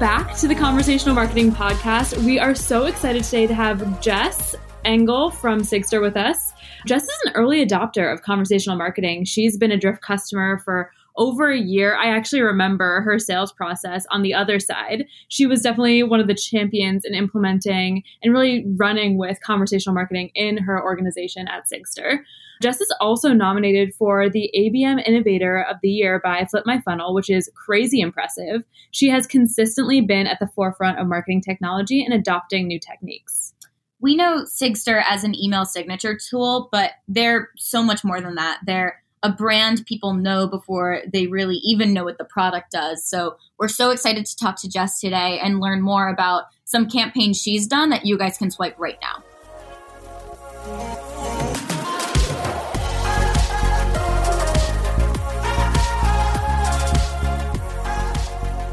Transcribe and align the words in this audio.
Back 0.00 0.34
to 0.38 0.48
the 0.48 0.54
Conversational 0.54 1.14
Marketing 1.14 1.52
Podcast. 1.52 2.16
We 2.24 2.38
are 2.38 2.54
so 2.54 2.86
excited 2.86 3.22
today 3.22 3.46
to 3.46 3.52
have 3.52 4.00
Jess 4.00 4.54
Engel 4.86 5.30
from 5.30 5.60
Sigstr 5.60 6.00
with 6.00 6.16
us. 6.16 6.54
Jess 6.86 7.02
is 7.02 7.18
an 7.26 7.34
early 7.34 7.62
adopter 7.66 8.10
of 8.10 8.22
conversational 8.22 8.78
marketing. 8.78 9.26
She's 9.26 9.58
been 9.58 9.70
a 9.70 9.76
Drift 9.76 10.00
customer 10.00 10.58
for 10.64 10.90
over 11.16 11.50
a 11.50 11.58
year. 11.58 11.96
I 11.96 12.06
actually 12.06 12.42
remember 12.42 13.00
her 13.02 13.18
sales 13.18 13.52
process 13.52 14.06
on 14.10 14.22
the 14.22 14.34
other 14.34 14.58
side. 14.58 15.06
She 15.28 15.46
was 15.46 15.62
definitely 15.62 16.02
one 16.02 16.20
of 16.20 16.26
the 16.26 16.34
champions 16.34 17.04
in 17.04 17.14
implementing 17.14 18.02
and 18.22 18.32
really 18.32 18.64
running 18.76 19.18
with 19.18 19.40
conversational 19.40 19.94
marketing 19.94 20.30
in 20.34 20.58
her 20.58 20.82
organization 20.82 21.48
at 21.48 21.64
Sigstr. 21.64 22.20
Jess 22.62 22.80
is 22.80 22.94
also 23.00 23.32
nominated 23.32 23.94
for 23.94 24.28
the 24.28 24.50
ABM 24.54 25.06
Innovator 25.06 25.62
of 25.62 25.76
the 25.82 25.88
Year 25.88 26.20
by 26.22 26.44
Flip 26.44 26.64
My 26.66 26.80
Funnel, 26.82 27.14
which 27.14 27.30
is 27.30 27.50
crazy 27.54 28.00
impressive. 28.00 28.64
She 28.90 29.08
has 29.08 29.26
consistently 29.26 30.02
been 30.02 30.26
at 30.26 30.38
the 30.40 30.50
forefront 30.54 30.98
of 30.98 31.06
marketing 31.06 31.40
technology 31.40 32.04
and 32.04 32.12
adopting 32.12 32.66
new 32.66 32.78
techniques. 32.78 33.54
We 34.00 34.14
know 34.14 34.44
Sigstr 34.44 35.02
as 35.08 35.24
an 35.24 35.34
email 35.34 35.64
signature 35.64 36.18
tool, 36.18 36.68
but 36.70 36.92
they're 37.08 37.48
so 37.56 37.82
much 37.82 38.04
more 38.04 38.20
than 38.20 38.34
that. 38.34 38.60
They're 38.66 38.99
a 39.22 39.30
brand 39.30 39.84
people 39.86 40.14
know 40.14 40.46
before 40.46 41.02
they 41.12 41.26
really 41.26 41.56
even 41.56 41.92
know 41.92 42.04
what 42.04 42.18
the 42.18 42.24
product 42.24 42.70
does. 42.72 43.04
So 43.04 43.36
we're 43.58 43.68
so 43.68 43.90
excited 43.90 44.24
to 44.26 44.36
talk 44.36 44.60
to 44.62 44.68
Jess 44.68 45.00
today 45.00 45.38
and 45.42 45.60
learn 45.60 45.82
more 45.82 46.08
about 46.08 46.44
some 46.64 46.88
campaigns 46.88 47.36
she's 47.36 47.66
done 47.66 47.90
that 47.90 48.06
you 48.06 48.16
guys 48.16 48.38
can 48.38 48.50
swipe 48.50 48.78
right 48.78 48.98
now. 49.02 49.22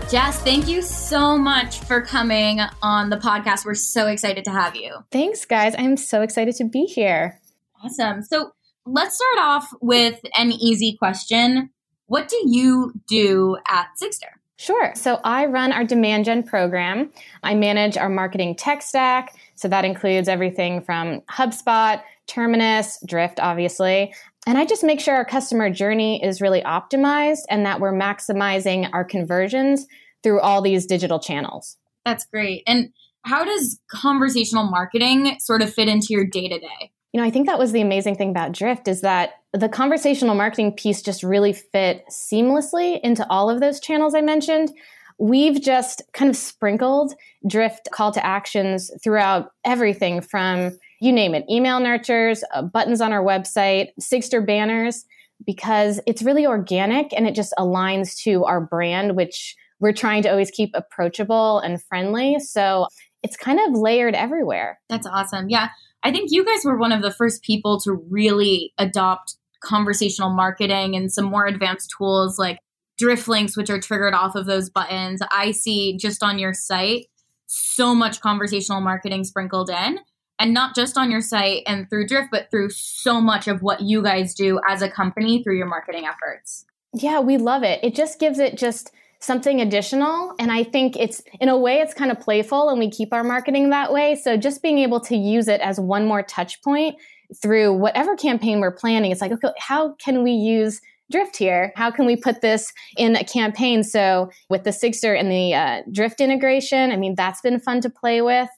Jess, 0.09 0.41
thank 0.41 0.69
you 0.69 0.81
so 0.81 1.37
much 1.37 1.81
for 1.81 2.01
coming 2.01 2.61
on 2.81 3.09
the 3.09 3.17
podcast. 3.17 3.65
We're 3.65 3.75
so 3.75 4.07
excited 4.07 4.45
to 4.45 4.51
have 4.51 4.73
you. 4.77 4.95
Thanks, 5.11 5.43
guys. 5.43 5.75
I'm 5.77 5.97
so 5.97 6.21
excited 6.21 6.55
to 6.55 6.63
be 6.63 6.85
here. 6.85 7.41
Awesome. 7.83 8.21
So 8.21 8.53
let's 8.87 9.15
start 9.15 9.39
off 9.39 9.67
with 9.81 10.19
an 10.37 10.51
easy 10.51 10.95
question. 10.97 11.69
What 12.07 12.27
do 12.27 12.41
you 12.45 12.93
do 13.07 13.57
at 13.67 13.87
Sigstr? 14.01 14.29
Sure. 14.57 14.91
So 14.95 15.19
I 15.23 15.45
run 15.45 15.71
our 15.71 15.83
demand 15.83 16.25
gen 16.25 16.41
program. 16.41 17.11
I 17.43 17.53
manage 17.53 17.95
our 17.95 18.09
marketing 18.09 18.55
tech 18.55 18.81
stack. 18.81 19.35
So 19.55 19.67
that 19.67 19.85
includes 19.85 20.27
everything 20.27 20.81
from 20.81 21.21
HubSpot, 21.29 22.01
Terminus, 22.25 22.99
Drift, 23.05 23.39
obviously. 23.39 24.13
And 24.47 24.57
I 24.57 24.65
just 24.65 24.83
make 24.83 24.99
sure 24.99 25.13
our 25.13 25.25
customer 25.25 25.69
journey 25.69 26.23
is 26.23 26.41
really 26.41 26.61
optimized 26.61 27.41
and 27.49 27.65
that 27.65 27.79
we're 27.79 27.93
maximizing 27.93 28.89
our 28.93 29.03
conversions 29.03 29.85
through 30.23 30.39
all 30.39 30.61
these 30.61 30.87
digital 30.87 31.19
channels. 31.19 31.77
That's 32.03 32.25
great. 32.25 32.63
And 32.65 32.89
how 33.23 33.43
does 33.43 33.79
conversational 33.91 34.69
marketing 34.69 35.37
sort 35.39 35.61
of 35.61 35.71
fit 35.71 35.87
into 35.87 36.07
your 36.09 36.25
day 36.25 36.47
to 36.47 36.57
day? 36.57 36.91
You 37.17 37.23
know, 37.23 37.27
I 37.27 37.31
think 37.31 37.47
that 37.47 37.57
was 37.57 37.71
the 37.71 37.81
amazing 37.81 38.15
thing 38.15 38.29
about 38.29 38.51
Drift 38.51 38.87
is 38.87 39.01
that 39.01 39.41
the 39.51 39.67
conversational 39.67 40.35
marketing 40.35 40.73
piece 40.73 41.01
just 41.01 41.23
really 41.23 41.51
fit 41.51 42.03
seamlessly 42.11 42.99
into 43.01 43.27
all 43.27 43.49
of 43.49 43.59
those 43.59 43.79
channels 43.79 44.13
I 44.13 44.21
mentioned. 44.21 44.71
We've 45.17 45.59
just 45.59 46.03
kind 46.13 46.29
of 46.29 46.37
sprinkled 46.37 47.15
Drift 47.47 47.89
call 47.91 48.11
to 48.11 48.23
actions 48.23 48.91
throughout 49.03 49.51
everything 49.65 50.21
from 50.21 50.77
you 51.01 51.11
name 51.11 51.33
it 51.33 51.43
email 51.49 51.79
nurtures, 51.79 52.43
uh, 52.53 52.61
buttons 52.61 53.01
on 53.01 53.11
our 53.11 53.23
website, 53.23 53.87
Sigstr 53.99 54.45
banners, 54.45 55.03
because 55.43 55.99
it's 56.05 56.21
really 56.21 56.45
organic 56.45 57.13
and 57.13 57.25
it 57.25 57.33
just 57.33 57.51
aligns 57.57 58.15
to 58.25 58.45
our 58.45 58.61
brand, 58.61 59.15
which 59.15 59.55
we're 59.79 59.91
trying 59.91 60.21
to 60.21 60.29
always 60.29 60.51
keep 60.51 60.69
approachable 60.75 61.61
and 61.61 61.81
friendly. 61.81 62.37
So 62.39 62.85
it's 63.23 63.35
kind 63.35 63.59
of 63.59 63.73
layered 63.73 64.13
everywhere. 64.13 64.79
That's 64.87 65.07
awesome. 65.07 65.49
Yeah. 65.49 65.69
I 66.03 66.11
think 66.11 66.29
you 66.31 66.45
guys 66.45 66.63
were 66.63 66.77
one 66.77 66.91
of 66.91 67.01
the 67.01 67.11
first 67.11 67.43
people 67.43 67.79
to 67.81 67.93
really 67.93 68.73
adopt 68.77 69.35
conversational 69.61 70.29
marketing 70.29 70.95
and 70.95 71.11
some 71.11 71.25
more 71.25 71.45
advanced 71.45 71.93
tools 71.97 72.37
like 72.37 72.59
drift 72.97 73.27
links, 73.27 73.57
which 73.57 73.69
are 73.69 73.79
triggered 73.79 74.13
off 74.13 74.35
of 74.35 74.45
those 74.45 74.69
buttons. 74.69 75.21
I 75.31 75.51
see 75.51 75.97
just 75.97 76.23
on 76.23 76.39
your 76.39 76.53
site 76.53 77.07
so 77.47 77.95
much 77.95 78.21
conversational 78.21 78.81
marketing 78.81 79.23
sprinkled 79.23 79.69
in. 79.69 79.99
And 80.39 80.53
not 80.53 80.75
just 80.75 80.97
on 80.97 81.09
your 81.09 81.21
site 81.21 81.63
and 81.65 81.89
through 81.89 82.07
Drift, 82.07 82.29
but 82.31 82.51
through 82.51 82.69
so 82.69 83.19
much 83.19 83.47
of 83.47 83.63
what 83.63 83.81
you 83.81 84.03
guys 84.03 84.35
do 84.35 84.59
as 84.69 84.83
a 84.83 84.89
company 84.89 85.41
through 85.41 85.57
your 85.57 85.65
marketing 85.65 86.05
efforts. 86.05 86.63
Yeah, 86.93 87.19
we 87.21 87.37
love 87.37 87.63
it. 87.63 87.83
It 87.83 87.95
just 87.95 88.19
gives 88.19 88.37
it 88.37 88.55
just 88.55 88.91
something 89.19 89.61
additional. 89.61 90.33
And 90.39 90.51
I 90.51 90.63
think 90.63 90.95
it's, 90.95 91.21
in 91.39 91.49
a 91.49 91.57
way, 91.57 91.79
it's 91.79 91.93
kind 91.93 92.11
of 92.11 92.19
playful 92.19 92.69
and 92.69 92.79
we 92.79 92.89
keep 92.89 93.13
our 93.13 93.23
marketing 93.23 93.69
that 93.71 93.91
way. 93.91 94.15
So 94.15 94.37
just 94.37 94.61
being 94.61 94.77
able 94.79 94.99
to 95.01 95.15
use 95.15 95.47
it 95.47 95.61
as 95.61 95.79
one 95.79 96.05
more 96.05 96.23
touch 96.23 96.61
point 96.61 96.95
through 97.41 97.73
whatever 97.73 98.15
campaign 98.15 98.59
we're 98.59 98.71
planning, 98.71 99.11
it's 99.11 99.21
like, 99.21 99.31
okay, 99.31 99.49
how 99.57 99.93
can 99.95 100.23
we 100.23 100.31
use 100.31 100.81
Drift 101.09 101.37
here? 101.37 101.71
How 101.75 101.89
can 101.89 102.05
we 102.05 102.17
put 102.17 102.41
this 102.41 102.73
in 102.97 103.15
a 103.15 103.23
campaign? 103.23 103.81
So 103.83 104.29
with 104.49 104.65
the 104.65 104.71
Sigstr 104.71 105.17
and 105.17 105.31
the 105.31 105.53
uh, 105.53 105.81
Drift 105.91 106.19
integration, 106.19 106.91
I 106.91 106.97
mean, 106.97 107.15
that's 107.15 107.41
been 107.41 107.59
fun 107.59 107.81
to 107.81 107.89
play 107.89 108.21
with. 108.21 108.49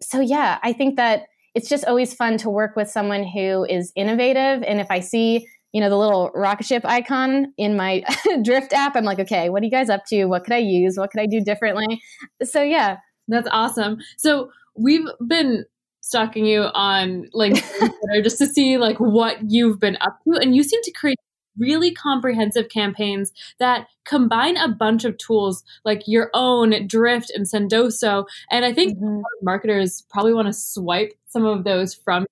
So 0.00 0.20
yeah, 0.20 0.58
I 0.62 0.72
think 0.72 0.96
that 0.96 1.24
it's 1.54 1.68
just 1.68 1.84
always 1.86 2.14
fun 2.14 2.38
to 2.38 2.50
work 2.50 2.76
with 2.76 2.88
someone 2.88 3.24
who 3.24 3.64
is 3.64 3.92
innovative. 3.96 4.62
And 4.62 4.80
if 4.80 4.86
I 4.90 5.00
see 5.00 5.48
you 5.72 5.80
know, 5.80 5.88
the 5.88 5.98
little 5.98 6.30
rocket 6.34 6.66
ship 6.66 6.84
icon 6.84 7.52
in 7.56 7.76
my 7.76 8.02
Drift 8.44 8.72
app. 8.72 8.96
I'm 8.96 9.04
like, 9.04 9.18
okay, 9.18 9.50
what 9.50 9.62
are 9.62 9.64
you 9.64 9.70
guys 9.70 9.90
up 9.90 10.04
to? 10.06 10.26
What 10.26 10.44
could 10.44 10.54
I 10.54 10.58
use? 10.58 10.96
What 10.96 11.10
could 11.10 11.20
I 11.20 11.26
do 11.26 11.40
differently? 11.40 12.00
So, 12.42 12.62
yeah. 12.62 12.98
That's 13.30 13.48
awesome. 13.50 13.98
So, 14.16 14.50
we've 14.74 15.06
been 15.26 15.66
stalking 16.00 16.46
you 16.46 16.62
on 16.72 17.28
LinkedIn 17.34 17.90
just 18.22 18.38
to 18.38 18.46
see 18.46 18.78
like 18.78 18.98
what 18.98 19.36
you've 19.46 19.78
been 19.78 19.98
up 20.00 20.18
to. 20.24 20.38
And 20.40 20.56
you 20.56 20.62
seem 20.62 20.80
to 20.82 20.92
create 20.92 21.18
really 21.58 21.92
comprehensive 21.92 22.68
campaigns 22.68 23.32
that 23.58 23.88
combine 24.04 24.56
a 24.56 24.68
bunch 24.68 25.04
of 25.04 25.18
tools 25.18 25.64
like 25.84 26.02
your 26.06 26.30
own 26.32 26.86
Drift 26.86 27.30
and 27.34 27.46
Sendoso. 27.46 28.24
And 28.50 28.64
I 28.64 28.72
think 28.72 28.96
mm-hmm. 28.96 29.20
marketers 29.42 30.04
probably 30.08 30.32
want 30.32 30.46
to 30.46 30.52
swipe 30.52 31.12
some 31.26 31.44
of 31.44 31.64
those 31.64 31.94
from 31.94 32.26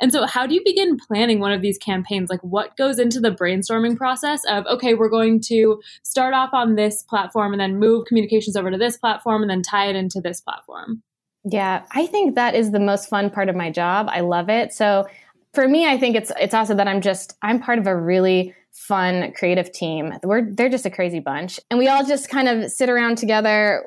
and 0.00 0.12
so, 0.12 0.26
how 0.26 0.46
do 0.46 0.54
you 0.54 0.62
begin 0.64 0.96
planning 0.96 1.40
one 1.40 1.52
of 1.52 1.62
these 1.62 1.78
campaigns? 1.78 2.30
Like, 2.30 2.40
what 2.40 2.76
goes 2.76 2.98
into 2.98 3.20
the 3.20 3.30
brainstorming 3.30 3.96
process 3.96 4.42
of, 4.48 4.66
okay, 4.66 4.94
we're 4.94 5.08
going 5.08 5.40
to 5.42 5.80
start 6.02 6.34
off 6.34 6.50
on 6.52 6.76
this 6.76 7.02
platform 7.02 7.52
and 7.52 7.60
then 7.60 7.78
move 7.78 8.06
communications 8.06 8.56
over 8.56 8.70
to 8.70 8.78
this 8.78 8.96
platform 8.96 9.42
and 9.42 9.50
then 9.50 9.62
tie 9.62 9.88
it 9.88 9.96
into 9.96 10.20
this 10.20 10.40
platform? 10.40 11.02
Yeah, 11.44 11.84
I 11.92 12.06
think 12.06 12.36
that 12.36 12.54
is 12.54 12.70
the 12.70 12.80
most 12.80 13.08
fun 13.08 13.30
part 13.30 13.48
of 13.48 13.56
my 13.56 13.70
job. 13.70 14.08
I 14.10 14.20
love 14.20 14.48
it. 14.48 14.72
So, 14.72 15.06
for 15.54 15.68
me, 15.68 15.86
I 15.86 15.98
think 15.98 16.16
it's 16.16 16.32
it's 16.40 16.54
also 16.54 16.74
that 16.74 16.88
I'm 16.88 17.00
just 17.00 17.36
I'm 17.42 17.60
part 17.60 17.78
of 17.78 17.86
a 17.86 17.96
really 17.96 18.54
fun 18.72 19.32
creative 19.32 19.70
team. 19.70 20.14
We're 20.22 20.50
they're 20.50 20.70
just 20.70 20.86
a 20.86 20.90
crazy 20.90 21.20
bunch, 21.20 21.60
and 21.70 21.78
we 21.78 21.88
all 21.88 22.04
just 22.04 22.28
kind 22.28 22.48
of 22.48 22.70
sit 22.70 22.88
around 22.88 23.18
together 23.18 23.84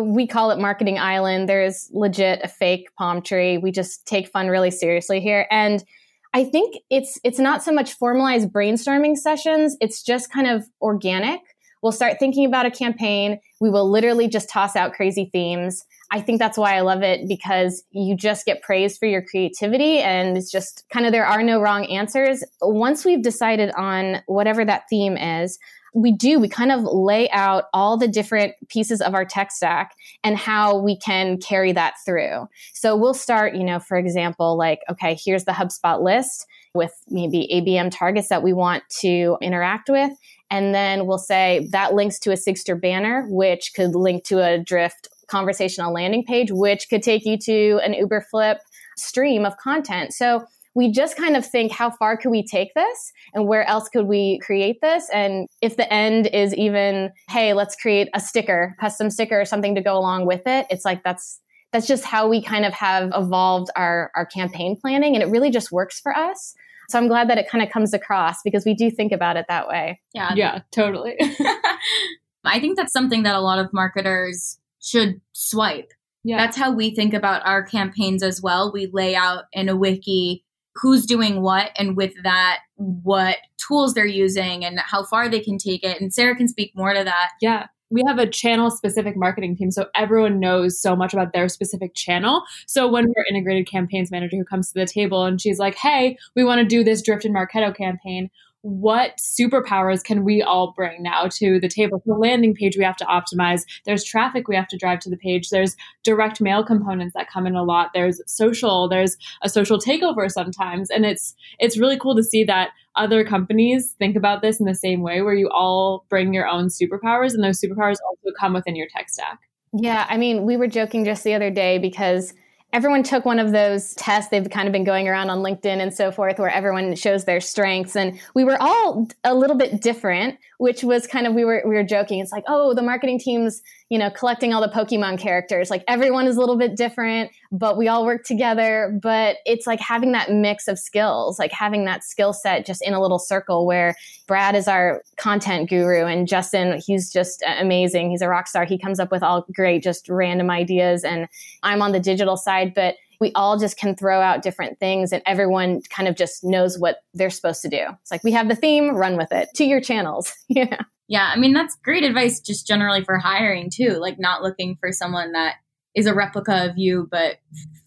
we 0.00 0.26
call 0.26 0.50
it 0.50 0.58
marketing 0.58 0.98
island. 0.98 1.48
There's 1.48 1.88
legit 1.92 2.40
a 2.42 2.48
fake 2.48 2.88
palm 2.98 3.22
tree. 3.22 3.58
We 3.58 3.70
just 3.70 4.06
take 4.06 4.28
fun 4.28 4.48
really 4.48 4.70
seriously 4.70 5.20
here. 5.20 5.46
And 5.50 5.84
I 6.32 6.44
think 6.44 6.76
it's 6.90 7.18
it's 7.22 7.38
not 7.38 7.62
so 7.62 7.72
much 7.72 7.94
formalized 7.94 8.52
brainstorming 8.52 9.16
sessions, 9.16 9.76
it's 9.80 10.02
just 10.02 10.32
kind 10.32 10.48
of 10.48 10.64
organic. 10.80 11.40
We'll 11.80 11.92
start 11.92 12.18
thinking 12.18 12.46
about 12.46 12.64
a 12.64 12.70
campaign. 12.70 13.38
We 13.60 13.68
will 13.68 13.88
literally 13.88 14.26
just 14.26 14.48
toss 14.48 14.74
out 14.74 14.94
crazy 14.94 15.28
themes. 15.30 15.84
I 16.10 16.22
think 16.22 16.38
that's 16.38 16.56
why 16.56 16.76
I 16.76 16.80
love 16.80 17.02
it 17.02 17.28
because 17.28 17.84
you 17.90 18.16
just 18.16 18.46
get 18.46 18.62
praised 18.62 18.98
for 18.98 19.06
your 19.06 19.20
creativity 19.20 19.98
and 19.98 20.36
it's 20.36 20.50
just 20.50 20.84
kind 20.90 21.04
of 21.04 21.12
there 21.12 21.26
are 21.26 21.42
no 21.42 21.60
wrong 21.60 21.84
answers. 21.86 22.42
Once 22.62 23.04
we've 23.04 23.22
decided 23.22 23.70
on 23.76 24.22
whatever 24.26 24.64
that 24.64 24.84
theme 24.88 25.18
is, 25.18 25.58
we 25.94 26.10
do, 26.10 26.40
we 26.40 26.48
kind 26.48 26.72
of 26.72 26.82
lay 26.82 27.30
out 27.30 27.64
all 27.72 27.96
the 27.96 28.08
different 28.08 28.54
pieces 28.68 29.00
of 29.00 29.14
our 29.14 29.24
tech 29.24 29.52
stack 29.52 29.94
and 30.24 30.36
how 30.36 30.76
we 30.76 30.96
can 30.98 31.38
carry 31.38 31.72
that 31.72 31.94
through. 32.04 32.48
So 32.72 32.96
we'll 32.96 33.14
start, 33.14 33.54
you 33.54 33.62
know, 33.62 33.78
for 33.78 33.96
example, 33.96 34.58
like, 34.58 34.80
okay, 34.90 35.16
here's 35.24 35.44
the 35.44 35.52
HubSpot 35.52 36.02
list 36.02 36.46
with 36.74 36.92
maybe 37.08 37.48
ABM 37.52 37.92
targets 37.92 38.28
that 38.28 38.42
we 38.42 38.52
want 38.52 38.82
to 39.00 39.38
interact 39.40 39.88
with. 39.88 40.10
And 40.50 40.74
then 40.74 41.06
we'll 41.06 41.18
say 41.18 41.68
that 41.70 41.94
links 41.94 42.18
to 42.20 42.32
a 42.32 42.34
Sigstr 42.34 42.78
banner, 42.80 43.26
which 43.28 43.72
could 43.74 43.94
link 43.94 44.24
to 44.24 44.44
a 44.44 44.58
Drift 44.58 45.08
conversational 45.28 45.92
landing 45.92 46.24
page, 46.24 46.50
which 46.50 46.88
could 46.90 47.02
take 47.02 47.24
you 47.24 47.38
to 47.38 47.80
an 47.84 47.94
Uberflip 47.94 48.58
stream 48.96 49.44
of 49.44 49.56
content. 49.58 50.12
So 50.12 50.44
we 50.74 50.90
just 50.90 51.16
kind 51.16 51.36
of 51.36 51.46
think 51.46 51.72
how 51.72 51.90
far 51.90 52.16
could 52.16 52.30
we 52.30 52.44
take 52.44 52.74
this? 52.74 53.12
And 53.32 53.46
where 53.46 53.66
else 53.68 53.88
could 53.88 54.06
we 54.06 54.40
create 54.40 54.80
this? 54.80 55.08
And 55.12 55.48
if 55.62 55.76
the 55.76 55.92
end 55.92 56.26
is 56.28 56.54
even 56.54 57.12
hey 57.28 57.52
let's 57.52 57.76
create 57.76 58.08
a 58.14 58.20
sticker 58.20 58.74
custom 58.80 59.10
sticker 59.10 59.40
or 59.40 59.44
something 59.44 59.74
to 59.74 59.80
go 59.80 59.96
along 59.96 60.26
with 60.26 60.42
it 60.46 60.66
it's 60.70 60.84
like 60.84 61.02
that's 61.04 61.40
that's 61.72 61.86
just 61.88 62.04
how 62.04 62.28
we 62.28 62.40
kind 62.40 62.64
of 62.64 62.72
have 62.72 63.10
evolved 63.14 63.68
our 63.76 64.10
our 64.14 64.24
campaign 64.24 64.76
planning. 64.80 65.14
And 65.14 65.22
it 65.22 65.28
really 65.28 65.50
just 65.50 65.72
works 65.72 66.00
for 66.00 66.16
us. 66.16 66.54
So 66.88 66.98
i'm 66.98 67.08
glad 67.08 67.30
that 67.30 67.38
it 67.38 67.48
kind 67.48 67.64
of 67.64 67.70
comes 67.70 67.94
across 67.94 68.42
because 68.44 68.64
we 68.64 68.74
do 68.74 68.90
think 68.90 69.10
about 69.10 69.36
it 69.36 69.46
that 69.48 69.68
way. 69.68 70.00
Yeah. 70.12 70.32
Yeah 70.34 70.60
totally. 70.70 71.16
I 72.44 72.60
think 72.60 72.76
that's 72.76 72.92
something 72.92 73.22
that 73.24 73.34
a 73.34 73.40
lot 73.40 73.58
of 73.58 73.72
marketers 73.72 74.58
should 74.80 75.20
swipe. 75.32 75.92
Yeah. 76.22 76.38
That's 76.38 76.56
how 76.56 76.72
we 76.72 76.94
think 76.94 77.12
about 77.12 77.44
our 77.44 77.62
campaigns 77.62 78.22
as 78.22 78.40
well. 78.40 78.72
We 78.72 78.86
lay 78.92 79.16
out 79.16 79.44
in 79.52 79.68
a 79.68 79.76
wiki 79.76 80.43
who's 80.74 81.06
doing 81.06 81.40
what 81.40 81.70
and 81.76 81.96
with 81.96 82.12
that 82.22 82.60
what 82.76 83.36
tools 83.56 83.94
they're 83.94 84.06
using 84.06 84.64
and 84.64 84.78
how 84.80 85.04
far 85.04 85.28
they 85.28 85.40
can 85.40 85.58
take 85.58 85.84
it. 85.84 86.00
And 86.00 86.12
sarah 86.12 86.36
can 86.36 86.48
speak 86.48 86.72
more 86.74 86.92
to 86.92 87.04
that. 87.04 87.30
Yeah. 87.40 87.66
We 87.90 88.02
have 88.08 88.18
a 88.18 88.26
channel 88.26 88.70
specific 88.70 89.16
marketing 89.16 89.56
team 89.56 89.70
so 89.70 89.86
everyone 89.94 90.40
knows 90.40 90.80
so 90.80 90.96
much 90.96 91.12
about 91.12 91.32
their 91.32 91.48
specific 91.48 91.94
channel. 91.94 92.42
So 92.66 92.88
when 92.88 93.06
we're 93.06 93.24
integrated 93.30 93.68
campaigns 93.68 94.10
manager 94.10 94.36
who 94.36 94.44
comes 94.44 94.72
to 94.72 94.78
the 94.78 94.86
table 94.86 95.24
and 95.24 95.40
she's 95.40 95.58
like 95.58 95.76
hey 95.76 96.18
we 96.34 96.44
want 96.44 96.60
to 96.60 96.66
do 96.66 96.82
this 96.82 97.02
drift 97.02 97.24
and 97.24 97.34
marketo 97.34 97.74
campaign 97.74 98.30
what 98.64 99.18
superpowers 99.18 100.02
can 100.02 100.24
we 100.24 100.40
all 100.40 100.72
bring 100.74 101.02
now 101.02 101.28
to 101.30 101.60
the 101.60 101.68
table? 101.68 102.02
The 102.06 102.14
landing 102.14 102.54
page 102.54 102.78
we 102.78 102.84
have 102.84 102.96
to 102.96 103.04
optimize. 103.04 103.60
There's 103.84 104.02
traffic 104.02 104.48
we 104.48 104.56
have 104.56 104.68
to 104.68 104.78
drive 104.78 105.00
to 105.00 105.10
the 105.10 105.18
page. 105.18 105.50
There's 105.50 105.76
direct 106.02 106.40
mail 106.40 106.64
components 106.64 107.12
that 107.14 107.28
come 107.30 107.46
in 107.46 107.56
a 107.56 107.62
lot. 107.62 107.90
There's 107.92 108.22
social. 108.26 108.88
There's 108.88 109.18
a 109.42 109.50
social 109.50 109.78
takeover 109.78 110.30
sometimes, 110.30 110.88
and 110.88 111.04
it's 111.04 111.34
it's 111.58 111.76
really 111.76 111.98
cool 111.98 112.16
to 112.16 112.22
see 112.22 112.42
that 112.44 112.70
other 112.96 113.22
companies 113.22 113.94
think 113.98 114.16
about 114.16 114.40
this 114.40 114.58
in 114.58 114.64
the 114.64 114.74
same 114.74 115.02
way, 115.02 115.20
where 115.20 115.34
you 115.34 115.50
all 115.50 116.06
bring 116.08 116.32
your 116.32 116.48
own 116.48 116.68
superpowers, 116.68 117.34
and 117.34 117.44
those 117.44 117.60
superpowers 117.60 117.96
also 118.08 118.34
come 118.40 118.54
within 118.54 118.76
your 118.76 118.88
tech 118.96 119.10
stack. 119.10 119.40
Yeah, 119.74 120.06
I 120.08 120.16
mean, 120.16 120.46
we 120.46 120.56
were 120.56 120.68
joking 120.68 121.04
just 121.04 121.22
the 121.22 121.34
other 121.34 121.50
day 121.50 121.76
because 121.76 122.32
everyone 122.74 123.04
took 123.04 123.24
one 123.24 123.38
of 123.38 123.52
those 123.52 123.94
tests. 123.94 124.30
They've 124.30 124.50
kind 124.50 124.66
of 124.66 124.72
been 124.72 124.82
going 124.82 125.08
around 125.08 125.30
on 125.30 125.38
LinkedIn 125.38 125.80
and 125.80 125.94
so 125.94 126.10
forth, 126.10 126.40
where 126.40 126.50
everyone 126.50 126.96
shows 126.96 127.24
their 127.24 127.40
strengths. 127.40 127.94
And 127.94 128.20
we 128.34 128.42
were 128.42 128.60
all 128.60 129.08
a 129.22 129.34
little 129.34 129.56
bit 129.56 129.80
different, 129.80 130.38
which 130.58 130.82
was 130.82 131.06
kind 131.06 131.26
of 131.26 131.34
we 131.34 131.44
were 131.44 131.62
we 131.64 131.76
were 131.76 131.84
joking. 131.84 132.18
It's 132.18 132.32
like, 132.32 132.44
oh, 132.48 132.74
the 132.74 132.82
marketing 132.82 133.20
team's 133.20 133.62
you 133.94 134.00
know 134.00 134.10
collecting 134.10 134.52
all 134.52 134.60
the 134.60 134.66
Pokemon 134.66 135.20
characters. 135.20 135.70
Like 135.70 135.84
everyone 135.86 136.26
is 136.26 136.36
a 136.36 136.40
little 136.40 136.58
bit 136.58 136.76
different, 136.76 137.30
but 137.52 137.78
we 137.78 137.86
all 137.86 138.04
work 138.04 138.24
together. 138.24 138.98
But 139.00 139.36
it's 139.46 139.68
like 139.68 139.78
having 139.78 140.10
that 140.10 140.32
mix 140.32 140.66
of 140.66 140.80
skills, 140.80 141.38
like 141.38 141.52
having 141.52 141.84
that 141.84 142.02
skill 142.02 142.32
set 142.32 142.66
just 142.66 142.84
in 142.84 142.92
a 142.92 143.00
little 143.00 143.20
circle. 143.20 143.66
Where 143.66 143.94
Brad 144.26 144.56
is 144.56 144.66
our 144.66 145.04
content 145.16 145.70
guru, 145.70 146.06
and 146.06 146.26
Justin, 146.26 146.82
he's 146.84 147.12
just 147.12 147.44
amazing. 147.46 148.10
He's 148.10 148.20
a 148.20 148.28
rock 148.28 148.48
star. 148.48 148.64
He 148.64 148.76
comes 148.76 148.98
up 148.98 149.12
with 149.12 149.22
all 149.22 149.46
great, 149.54 149.84
just 149.84 150.08
random 150.08 150.50
ideas, 150.50 151.04
and 151.04 151.28
I'm 151.62 151.80
on 151.80 151.92
the 151.92 152.00
digital 152.00 152.36
side 152.36 152.74
but 152.74 152.96
we 153.24 153.32
all 153.34 153.58
just 153.58 153.78
can 153.78 153.96
throw 153.96 154.20
out 154.20 154.42
different 154.42 154.78
things 154.78 155.10
and 155.10 155.22
everyone 155.24 155.80
kind 155.88 156.06
of 156.06 156.14
just 156.14 156.44
knows 156.44 156.78
what 156.78 156.98
they're 157.14 157.30
supposed 157.30 157.62
to 157.62 157.70
do. 157.70 157.86
It's 158.02 158.10
like 158.10 158.22
we 158.22 158.32
have 158.32 158.50
the 158.50 158.54
theme, 158.54 158.94
run 158.94 159.16
with 159.16 159.32
it 159.32 159.48
to 159.54 159.64
your 159.64 159.80
channels. 159.80 160.30
yeah. 160.48 160.82
Yeah. 161.08 161.32
I 161.34 161.38
mean, 161.38 161.54
that's 161.54 161.74
great 161.82 162.04
advice 162.04 162.38
just 162.38 162.66
generally 162.66 163.02
for 163.02 163.16
hiring 163.16 163.70
too, 163.70 163.92
like 163.92 164.18
not 164.18 164.42
looking 164.42 164.76
for 164.78 164.92
someone 164.92 165.32
that 165.32 165.54
is 165.94 166.04
a 166.04 166.12
replica 166.12 166.66
of 166.66 166.76
you, 166.76 167.08
but 167.10 167.36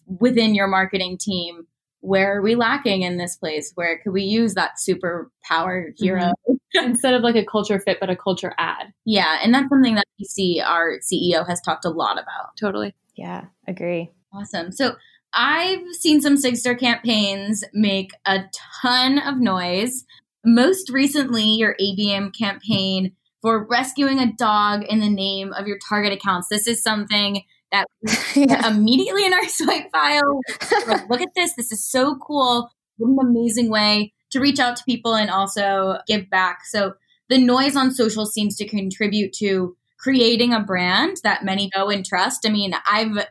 within 0.06 0.56
your 0.56 0.66
marketing 0.66 1.18
team, 1.18 1.68
where 2.00 2.36
are 2.36 2.42
we 2.42 2.56
lacking 2.56 3.02
in 3.02 3.16
this 3.16 3.36
place? 3.36 3.70
Where 3.76 4.00
could 4.02 4.12
we 4.12 4.22
use 4.22 4.54
that 4.54 4.72
superpower 4.76 5.92
hero? 5.96 6.32
Mm-hmm. 6.48 6.54
Instead 6.84 7.14
of 7.14 7.22
like 7.22 7.36
a 7.36 7.46
culture 7.46 7.78
fit, 7.78 7.98
but 8.00 8.10
a 8.10 8.16
culture 8.16 8.54
add. 8.58 8.92
Yeah. 9.04 9.38
And 9.40 9.54
that's 9.54 9.68
something 9.68 9.94
that 9.94 10.06
we 10.18 10.24
see 10.24 10.60
our 10.64 10.98
CEO 10.98 11.46
has 11.46 11.60
talked 11.60 11.84
a 11.84 11.90
lot 11.90 12.18
about. 12.18 12.56
Totally. 12.58 12.92
Yeah, 13.16 13.44
agree. 13.68 14.10
Awesome. 14.32 14.72
So 14.72 14.96
I've 15.34 15.82
seen 15.92 16.20
some 16.20 16.36
Sigstr 16.36 16.78
campaigns 16.78 17.64
make 17.72 18.10
a 18.26 18.44
ton 18.82 19.18
of 19.18 19.38
noise. 19.38 20.04
Most 20.44 20.90
recently, 20.90 21.44
your 21.44 21.76
ABM 21.80 22.36
campaign 22.36 23.12
for 23.42 23.66
rescuing 23.68 24.18
a 24.18 24.32
dog 24.32 24.84
in 24.84 25.00
the 25.00 25.10
name 25.10 25.52
of 25.52 25.66
your 25.66 25.78
target 25.88 26.12
accounts. 26.12 26.48
This 26.48 26.66
is 26.66 26.82
something 26.82 27.42
that 27.70 27.86
yeah. 28.34 28.68
immediately 28.68 29.24
in 29.24 29.32
our 29.32 29.44
swipe 29.48 29.90
file. 29.92 30.40
Like, 30.86 31.08
look 31.10 31.20
at 31.20 31.28
this. 31.34 31.54
This 31.54 31.72
is 31.72 31.88
so 31.88 32.16
cool. 32.16 32.70
What 32.96 33.10
an 33.10 33.28
amazing 33.28 33.70
way 33.70 34.12
to 34.30 34.40
reach 34.40 34.58
out 34.58 34.76
to 34.76 34.84
people 34.84 35.14
and 35.14 35.30
also 35.30 35.98
give 36.06 36.28
back. 36.30 36.64
So 36.64 36.94
the 37.28 37.38
noise 37.38 37.76
on 37.76 37.92
social 37.92 38.26
seems 38.26 38.56
to 38.56 38.66
contribute 38.66 39.32
to 39.34 39.76
creating 39.98 40.52
a 40.52 40.60
brand 40.60 41.18
that 41.24 41.44
many 41.44 41.70
know 41.74 41.90
and 41.90 42.04
trust. 42.04 42.46
I 42.46 42.50
mean, 42.50 42.72
I've 42.90 43.26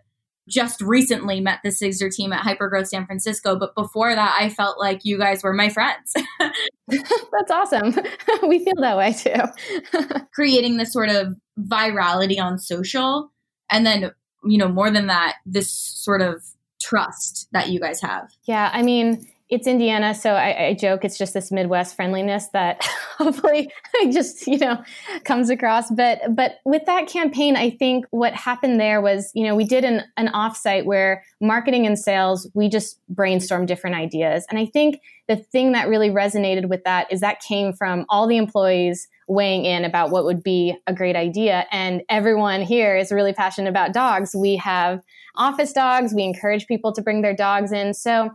just 0.48 0.82
recently 0.82 1.42
met 1.42 1.60
the 1.64 1.70
Sigstr 1.70 2.14
team 2.14 2.32
at 2.32 2.46
Hypergrowth 2.46 2.88
San 2.88 3.06
Francisco, 3.06 3.58
but 3.58 3.76
before 3.76 4.16
that, 4.16 4.38
I 4.40 4.50
felt 4.50 4.80
like 4.80 5.04
you 5.04 5.18
guys 5.18 5.44
were 5.44 5.54
my 5.54 5.70
friends. 5.70 6.14
That's 6.88 7.52
awesome. 7.52 7.96
we 8.48 8.64
feel 8.64 8.76
that 8.78 8.98
way 8.98 9.14
too. 9.14 10.16
Creating 10.34 10.78
this 10.78 10.94
sort 10.94 11.10
of 11.10 11.36
virality 11.60 12.40
on 12.40 12.58
social, 12.58 13.32
and 13.70 13.86
then, 13.86 14.12
you 14.46 14.58
know, 14.58 14.70
more 14.70 14.90
than 14.90 15.08
that, 15.08 15.36
this 15.46 15.70
sort 15.70 16.22
of 16.22 16.44
trust 16.82 17.48
that 17.52 17.70
you 17.70 17.80
guys 17.80 18.02
have. 18.02 18.30
Yeah. 18.46 18.70
I 18.74 18.82
mean, 18.84 19.28
it's 19.50 19.66
Indiana, 19.66 20.14
so 20.14 20.32
I, 20.32 20.68
I, 20.68 20.74
joke 20.74 21.06
it's 21.06 21.18
just 21.18 21.34
this 21.34 21.54
Midwest 21.54 21.96
friendliness 21.96 22.50
that 22.50 22.84
hopefully 23.18 23.72
just 24.12 24.46
you 24.46 24.58
know 24.58 24.84
comes 25.24 25.50
across. 25.50 25.90
But 25.90 26.20
but 26.36 26.60
with 26.66 26.86
that 26.86 27.08
campaign, 27.08 27.56
I 27.56 27.70
think 27.70 28.06
what 28.12 28.34
happened 28.34 28.80
there 28.80 29.00
was 29.02 29.32
you 29.34 29.46
know 29.46 29.56
we 29.56 29.64
did 29.64 29.86
an 29.86 30.04
an 30.18 30.28
offsite 30.28 30.84
where 30.84 31.24
marketing 31.40 31.86
and 31.86 31.98
sales 31.98 32.50
we 32.54 32.68
just 32.68 33.00
brainstormed 33.14 33.68
different 33.68 33.96
ideas, 33.96 34.46
and 34.50 34.60
I 34.60 34.66
think 34.66 35.00
the 35.30 35.38
thing 35.38 35.72
that 35.72 35.88
really 35.88 36.10
resonated 36.10 36.68
with 36.68 36.84
that 36.84 37.12
is 37.12 37.22
that 37.22 37.42
came 37.42 37.72
from 37.72 38.06
all 38.10 38.28
the 38.28 38.38
employees 38.38 39.08
weighing 39.30 39.66
in 39.66 39.84
about 39.84 40.10
what 40.10 40.24
would 40.24 40.42
be 40.44 40.76
a 40.88 40.94
great 40.94 41.16
idea, 41.16 41.66
and 41.72 42.02
everyone 42.10 42.62
here 42.64 42.98
is 42.98 43.14
really 43.14 43.34
passionate 43.34 43.70
about 43.70 43.94
dogs. 43.94 44.36
We 44.36 44.58
have 44.58 45.02
office 45.38 45.72
dogs. 45.72 46.14
We 46.14 46.24
encourage 46.24 46.68
people 46.68 46.92
to 46.92 47.02
bring 47.02 47.22
their 47.22 47.36
dogs 47.36 47.72
in, 47.72 47.94
so 47.94 48.32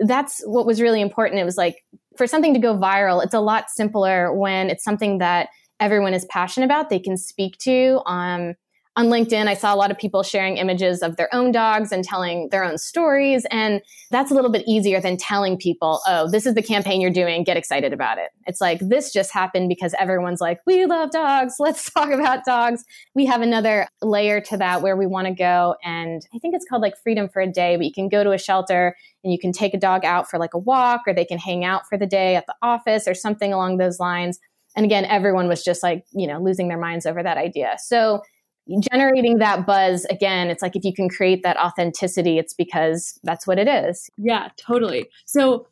that's 0.00 0.42
what 0.46 0.66
was 0.66 0.80
really 0.80 1.00
important. 1.00 1.40
It 1.40 1.44
was 1.44 1.56
like 1.56 1.76
for 2.16 2.26
something 2.26 2.54
to 2.54 2.60
go 2.60 2.76
viral, 2.76 3.22
it's 3.22 3.34
a 3.34 3.40
lot 3.40 3.70
simpler 3.70 4.34
when 4.34 4.70
it's 4.70 4.84
something 4.84 5.18
that 5.18 5.48
everyone 5.78 6.14
is 6.14 6.24
passionate 6.26 6.66
about, 6.66 6.90
they 6.90 6.98
can 6.98 7.16
speak 7.16 7.56
to. 7.58 8.00
Um, 8.06 8.54
on 9.00 9.06
LinkedIn, 9.06 9.46
I 9.46 9.54
saw 9.54 9.74
a 9.74 9.76
lot 9.76 9.90
of 9.90 9.96
people 9.96 10.22
sharing 10.22 10.58
images 10.58 11.00
of 11.00 11.16
their 11.16 11.34
own 11.34 11.52
dogs 11.52 11.90
and 11.90 12.04
telling 12.04 12.50
their 12.50 12.62
own 12.62 12.76
stories. 12.76 13.46
And 13.50 13.80
that's 14.10 14.30
a 14.30 14.34
little 14.34 14.50
bit 14.50 14.62
easier 14.68 15.00
than 15.00 15.16
telling 15.16 15.56
people, 15.56 16.02
oh, 16.06 16.28
this 16.30 16.44
is 16.44 16.54
the 16.54 16.62
campaign 16.62 17.00
you're 17.00 17.10
doing, 17.10 17.42
get 17.42 17.56
excited 17.56 17.94
about 17.94 18.18
it. 18.18 18.28
It's 18.46 18.60
like, 18.60 18.78
this 18.80 19.10
just 19.10 19.32
happened 19.32 19.70
because 19.70 19.94
everyone's 19.98 20.42
like, 20.42 20.60
we 20.66 20.84
love 20.84 21.12
dogs, 21.12 21.54
let's 21.58 21.90
talk 21.90 22.10
about 22.10 22.44
dogs. 22.44 22.84
We 23.14 23.24
have 23.24 23.40
another 23.40 23.88
layer 24.02 24.38
to 24.42 24.58
that 24.58 24.82
where 24.82 24.98
we 24.98 25.06
want 25.06 25.28
to 25.28 25.32
go. 25.32 25.76
And 25.82 26.20
I 26.34 26.38
think 26.38 26.54
it's 26.54 26.66
called 26.68 26.82
like 26.82 26.98
Freedom 27.02 27.26
for 27.26 27.40
a 27.40 27.50
Day, 27.50 27.76
but 27.76 27.86
you 27.86 27.92
can 27.94 28.10
go 28.10 28.22
to 28.22 28.32
a 28.32 28.38
shelter 28.38 28.94
and 29.24 29.32
you 29.32 29.38
can 29.38 29.52
take 29.52 29.72
a 29.72 29.78
dog 29.78 30.04
out 30.04 30.28
for 30.28 30.38
like 30.38 30.52
a 30.52 30.58
walk 30.58 31.02
or 31.06 31.14
they 31.14 31.24
can 31.24 31.38
hang 31.38 31.64
out 31.64 31.88
for 31.88 31.96
the 31.96 32.06
day 32.06 32.36
at 32.36 32.44
the 32.46 32.54
office 32.60 33.08
or 33.08 33.14
something 33.14 33.50
along 33.50 33.78
those 33.78 33.98
lines. 33.98 34.38
And 34.76 34.84
again, 34.84 35.06
everyone 35.06 35.48
was 35.48 35.64
just 35.64 35.82
like, 35.82 36.04
you 36.12 36.26
know, 36.26 36.38
losing 36.38 36.68
their 36.68 36.78
minds 36.78 37.06
over 37.06 37.22
that 37.22 37.38
idea. 37.38 37.76
So, 37.78 38.22
generating 38.80 39.38
that 39.38 39.66
buzz 39.66 40.04
again 40.06 40.48
it's 40.48 40.62
like 40.62 40.76
if 40.76 40.84
you 40.84 40.92
can 40.94 41.08
create 41.08 41.42
that 41.42 41.56
authenticity 41.56 42.38
it's 42.38 42.54
because 42.54 43.18
that's 43.22 43.46
what 43.46 43.58
it 43.58 43.68
is. 43.68 44.10
Yeah 44.16 44.48
totally. 44.56 45.08
So 45.26 45.66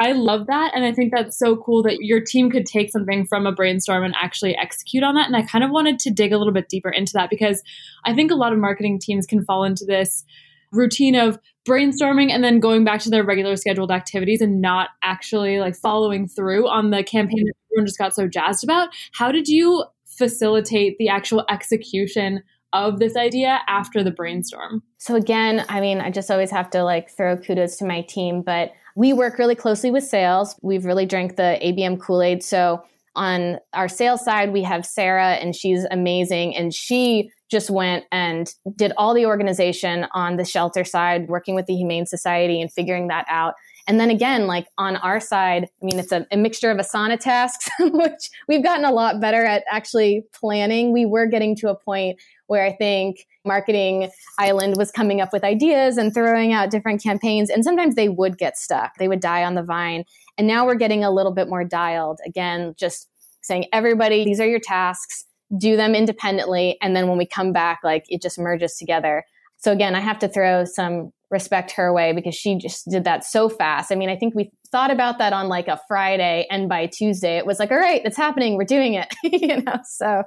i 0.00 0.12
love 0.12 0.46
that 0.46 0.70
and 0.72 0.84
i 0.84 0.92
think 0.92 1.12
that's 1.12 1.36
so 1.36 1.56
cool 1.56 1.82
that 1.82 1.96
your 2.00 2.20
team 2.20 2.48
could 2.48 2.64
take 2.64 2.92
something 2.92 3.26
from 3.26 3.44
a 3.44 3.52
brainstorm 3.52 4.04
and 4.04 4.14
actually 4.22 4.56
execute 4.56 5.02
on 5.02 5.16
that 5.16 5.26
and 5.26 5.36
i 5.36 5.42
kind 5.42 5.64
of 5.64 5.70
wanted 5.70 5.98
to 5.98 6.10
dig 6.10 6.32
a 6.32 6.38
little 6.38 6.52
bit 6.52 6.68
deeper 6.68 6.90
into 6.90 7.10
that 7.12 7.28
because 7.28 7.60
i 8.04 8.14
think 8.14 8.30
a 8.30 8.36
lot 8.36 8.52
of 8.52 8.58
marketing 8.60 9.00
teams 9.00 9.26
can 9.26 9.44
fall 9.44 9.64
into 9.64 9.84
this 9.84 10.24
routine 10.72 11.14
of 11.14 11.38
brainstorming 11.66 12.30
and 12.30 12.42
then 12.42 12.60
going 12.60 12.84
back 12.84 13.00
to 13.00 13.10
their 13.10 13.24
regular 13.24 13.56
scheduled 13.56 13.90
activities 13.90 14.40
and 14.40 14.60
not 14.60 14.90
actually 15.02 15.58
like 15.58 15.76
following 15.76 16.26
through 16.26 16.68
on 16.68 16.90
the 16.90 17.02
campaign 17.02 17.44
that 17.44 17.54
everyone 17.70 17.86
just 17.86 17.98
got 17.98 18.14
so 18.14 18.26
jazzed 18.26 18.64
about. 18.64 18.88
How 19.12 19.32
did 19.32 19.48
you 19.48 19.84
facilitate 20.20 20.98
the 20.98 21.08
actual 21.08 21.44
execution 21.48 22.42
of 22.72 22.98
this 23.00 23.16
idea 23.16 23.60
after 23.66 24.04
the 24.04 24.10
brainstorm? 24.10 24.82
So 24.98 25.16
again, 25.16 25.64
I 25.68 25.80
mean, 25.80 26.00
I 26.00 26.10
just 26.10 26.30
always 26.30 26.50
have 26.50 26.70
to 26.70 26.84
like 26.84 27.10
throw 27.10 27.36
kudos 27.36 27.76
to 27.78 27.86
my 27.86 28.02
team, 28.02 28.42
but 28.42 28.72
we 28.94 29.12
work 29.12 29.38
really 29.38 29.54
closely 29.54 29.90
with 29.90 30.04
sales. 30.04 30.54
We've 30.62 30.84
really 30.84 31.06
drank 31.06 31.36
the 31.36 31.58
ABM 31.62 32.00
Kool-Aid. 32.00 32.44
So 32.44 32.84
on 33.16 33.58
our 33.72 33.88
sales 33.88 34.24
side, 34.24 34.52
we 34.52 34.62
have 34.62 34.86
Sarah 34.86 35.32
and 35.32 35.56
she's 35.56 35.84
amazing 35.90 36.54
and 36.54 36.72
she 36.72 37.30
just 37.50 37.70
went 37.70 38.04
and 38.12 38.54
did 38.76 38.92
all 38.96 39.14
the 39.14 39.26
organization 39.26 40.06
on 40.12 40.36
the 40.36 40.44
shelter 40.44 40.84
side, 40.84 41.28
working 41.28 41.56
with 41.56 41.66
the 41.66 41.74
Humane 41.74 42.06
Society 42.06 42.60
and 42.60 42.72
figuring 42.72 43.08
that 43.08 43.24
out. 43.28 43.54
And 43.86 43.98
then 43.98 44.10
again, 44.10 44.46
like 44.46 44.66
on 44.78 44.96
our 44.96 45.20
side, 45.20 45.64
I 45.64 45.84
mean, 45.84 45.98
it's 45.98 46.12
a, 46.12 46.26
a, 46.30 46.36
mixture 46.36 46.70
of 46.70 46.78
Asana 46.78 47.18
tasks, 47.18 47.68
which 47.80 48.30
we've 48.48 48.62
gotten 48.62 48.84
a 48.84 48.92
lot 48.92 49.20
better 49.20 49.44
at 49.44 49.64
actually 49.70 50.24
planning. 50.32 50.92
We 50.92 51.06
were 51.06 51.26
getting 51.26 51.56
to 51.56 51.70
a 51.70 51.74
point 51.74 52.20
where 52.46 52.64
I 52.64 52.72
think 52.72 53.26
Marketing 53.44 54.10
Island 54.38 54.76
was 54.76 54.90
coming 54.90 55.20
up 55.20 55.32
with 55.32 55.44
ideas 55.44 55.96
and 55.96 56.12
throwing 56.12 56.52
out 56.52 56.70
different 56.70 57.02
campaigns. 57.02 57.50
And 57.50 57.64
sometimes 57.64 57.94
they 57.94 58.08
would 58.08 58.38
get 58.38 58.58
stuck, 58.58 58.96
they 58.98 59.08
would 59.08 59.20
die 59.20 59.44
on 59.44 59.54
the 59.54 59.62
vine. 59.62 60.04
And 60.38 60.46
now 60.46 60.66
we're 60.66 60.74
getting 60.74 61.04
a 61.04 61.10
little 61.10 61.32
bit 61.32 61.48
more 61.48 61.64
dialed. 61.64 62.20
Again, 62.26 62.74
just 62.76 63.08
saying, 63.42 63.66
everybody, 63.72 64.24
these 64.24 64.40
are 64.40 64.46
your 64.46 64.60
tasks 64.60 65.26
do 65.56 65.76
them 65.76 65.94
independently. 65.94 66.78
And 66.80 66.94
then 66.94 67.08
when 67.08 67.18
we 67.18 67.26
come 67.26 67.52
back, 67.52 67.80
like 67.82 68.04
it 68.08 68.22
just 68.22 68.38
merges 68.38 68.76
together. 68.76 69.24
So 69.56 69.72
again, 69.72 69.94
I 69.94 70.00
have 70.00 70.18
to 70.20 70.28
throw 70.28 70.64
some 70.64 71.12
respect 71.30 71.70
her 71.72 71.92
way 71.92 72.12
because 72.12 72.34
she 72.34 72.56
just 72.56 72.88
did 72.88 73.04
that 73.04 73.24
so 73.24 73.48
fast. 73.48 73.92
I 73.92 73.94
mean, 73.94 74.10
I 74.10 74.16
think 74.16 74.34
we 74.34 74.50
thought 74.70 74.90
about 74.90 75.18
that 75.18 75.32
on 75.32 75.48
like 75.48 75.68
a 75.68 75.80
Friday 75.88 76.46
and 76.50 76.68
by 76.68 76.86
Tuesday 76.86 77.36
it 77.36 77.46
was 77.46 77.58
like, 77.58 77.70
all 77.70 77.78
right, 77.78 78.02
it's 78.04 78.16
happening. 78.16 78.56
We're 78.56 78.64
doing 78.64 78.94
it. 78.94 79.14
you 79.22 79.62
know, 79.62 79.78
so, 79.84 80.24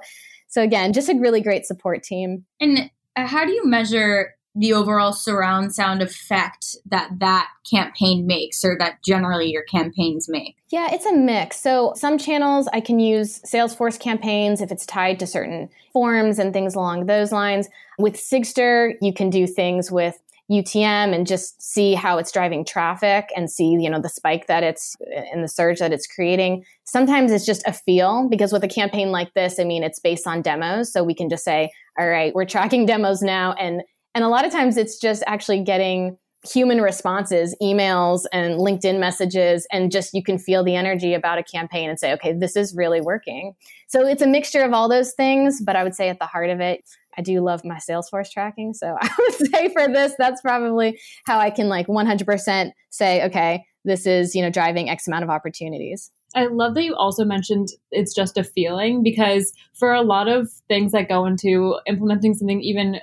so 0.48 0.62
again, 0.62 0.92
just 0.92 1.08
a 1.08 1.14
really 1.14 1.40
great 1.40 1.66
support 1.66 2.02
team. 2.02 2.44
And 2.60 2.90
uh, 3.16 3.26
how 3.26 3.44
do 3.44 3.52
you 3.52 3.66
measure 3.66 4.34
the 4.56 4.72
overall 4.72 5.12
surround 5.12 5.74
sound 5.74 6.00
effect 6.00 6.76
that 6.86 7.10
that 7.18 7.48
campaign 7.68 8.24
makes 8.24 8.64
or 8.64 8.76
that 8.78 9.02
generally 9.04 9.50
your 9.50 9.64
campaigns 9.64 10.28
make? 10.28 10.56
Yeah, 10.68 10.88
it's 10.92 11.06
a 11.06 11.12
mix. 11.12 11.60
So 11.60 11.92
some 11.96 12.18
channels 12.18 12.68
I 12.72 12.80
can 12.80 13.00
use 13.00 13.40
Salesforce 13.42 13.98
campaigns 13.98 14.60
if 14.60 14.70
it's 14.70 14.86
tied 14.86 15.18
to 15.18 15.26
certain 15.26 15.68
forms 15.92 16.38
and 16.38 16.52
things 16.52 16.74
along 16.74 17.06
those 17.06 17.32
lines. 17.32 17.68
With 17.98 18.14
Sigstr, 18.14 18.94
you 19.00 19.12
can 19.12 19.30
do 19.30 19.46
things 19.46 19.90
with 19.90 20.18
UTM 20.50 21.14
and 21.14 21.26
just 21.26 21.60
see 21.62 21.94
how 21.94 22.18
it's 22.18 22.30
driving 22.30 22.64
traffic 22.64 23.30
and 23.34 23.50
see, 23.50 23.70
you 23.80 23.88
know, 23.88 24.00
the 24.00 24.08
spike 24.10 24.46
that 24.46 24.62
it's 24.62 24.94
in 25.32 25.40
the 25.40 25.48
surge 25.48 25.78
that 25.78 25.92
it's 25.92 26.06
creating. 26.06 26.64
Sometimes 26.84 27.32
it's 27.32 27.46
just 27.46 27.62
a 27.66 27.72
feel 27.72 28.28
because 28.28 28.52
with 28.52 28.62
a 28.62 28.68
campaign 28.68 29.10
like 29.10 29.32
this, 29.34 29.58
I 29.58 29.64
mean, 29.64 29.82
it's 29.82 29.98
based 29.98 30.26
on 30.26 30.42
demos. 30.42 30.92
So 30.92 31.02
we 31.02 31.14
can 31.14 31.30
just 31.30 31.44
say, 31.44 31.70
all 31.98 32.08
right, 32.08 32.34
we're 32.34 32.44
tracking 32.44 32.84
demos 32.86 33.22
now. 33.22 33.54
And, 33.54 33.82
and 34.14 34.22
a 34.24 34.28
lot 34.28 34.44
of 34.44 34.52
times 34.52 34.76
it's 34.76 34.98
just 34.98 35.22
actually 35.26 35.62
getting 35.62 36.18
human 36.44 36.80
responses, 36.80 37.56
emails 37.62 38.24
and 38.32 38.54
LinkedIn 38.54 39.00
messages, 39.00 39.66
and 39.72 39.90
just 39.90 40.12
you 40.12 40.22
can 40.22 40.38
feel 40.38 40.62
the 40.62 40.76
energy 40.76 41.14
about 41.14 41.38
a 41.38 41.42
campaign 41.42 41.88
and 41.88 41.98
say, 41.98 42.12
okay, 42.12 42.32
this 42.32 42.54
is 42.54 42.74
really 42.76 43.00
working. 43.00 43.54
So 43.88 44.06
it's 44.06 44.22
a 44.22 44.26
mixture 44.26 44.62
of 44.62 44.72
all 44.72 44.88
those 44.88 45.12
things, 45.14 45.62
but 45.62 45.76
I 45.76 45.82
would 45.82 45.94
say 45.94 46.08
at 46.10 46.18
the 46.18 46.26
heart 46.26 46.50
of 46.50 46.60
it, 46.60 46.82
I 47.16 47.22
do 47.22 47.40
love 47.40 47.64
my 47.64 47.76
Salesforce 47.76 48.30
tracking. 48.30 48.74
So 48.74 48.96
I 49.00 49.10
would 49.18 49.50
say 49.50 49.72
for 49.72 49.88
this, 49.88 50.14
that's 50.18 50.40
probably 50.40 50.98
how 51.26 51.38
I 51.38 51.50
can 51.50 51.68
like 51.68 51.86
100% 51.86 52.72
say, 52.90 53.24
okay, 53.24 53.64
this 53.84 54.06
is, 54.06 54.34
you 54.34 54.42
know, 54.42 54.50
driving 54.50 54.88
X 54.88 55.06
amount 55.06 55.24
of 55.24 55.30
opportunities. 55.30 56.10
I 56.34 56.46
love 56.46 56.74
that 56.74 56.82
you 56.82 56.94
also 56.96 57.24
mentioned 57.24 57.68
it's 57.90 58.14
just 58.14 58.36
a 58.36 58.44
feeling 58.44 59.02
because 59.02 59.52
for 59.72 59.92
a 59.92 60.02
lot 60.02 60.26
of 60.28 60.50
things 60.68 60.92
that 60.92 61.08
go 61.08 61.26
into 61.26 61.76
implementing 61.86 62.34
something 62.34 62.60
even 62.60 63.00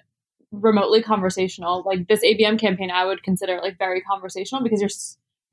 remotely 0.51 1.01
conversational, 1.01 1.84
like 1.86 2.08
this 2.08 2.24
ABM 2.24 2.60
campaign, 2.60 2.91
I 2.91 3.06
would 3.06 3.24
consider 3.24 3.60
like 3.62 3.77
very 3.77 4.01
conversational 4.01 4.63
because 4.63 4.82
you're 4.82 4.89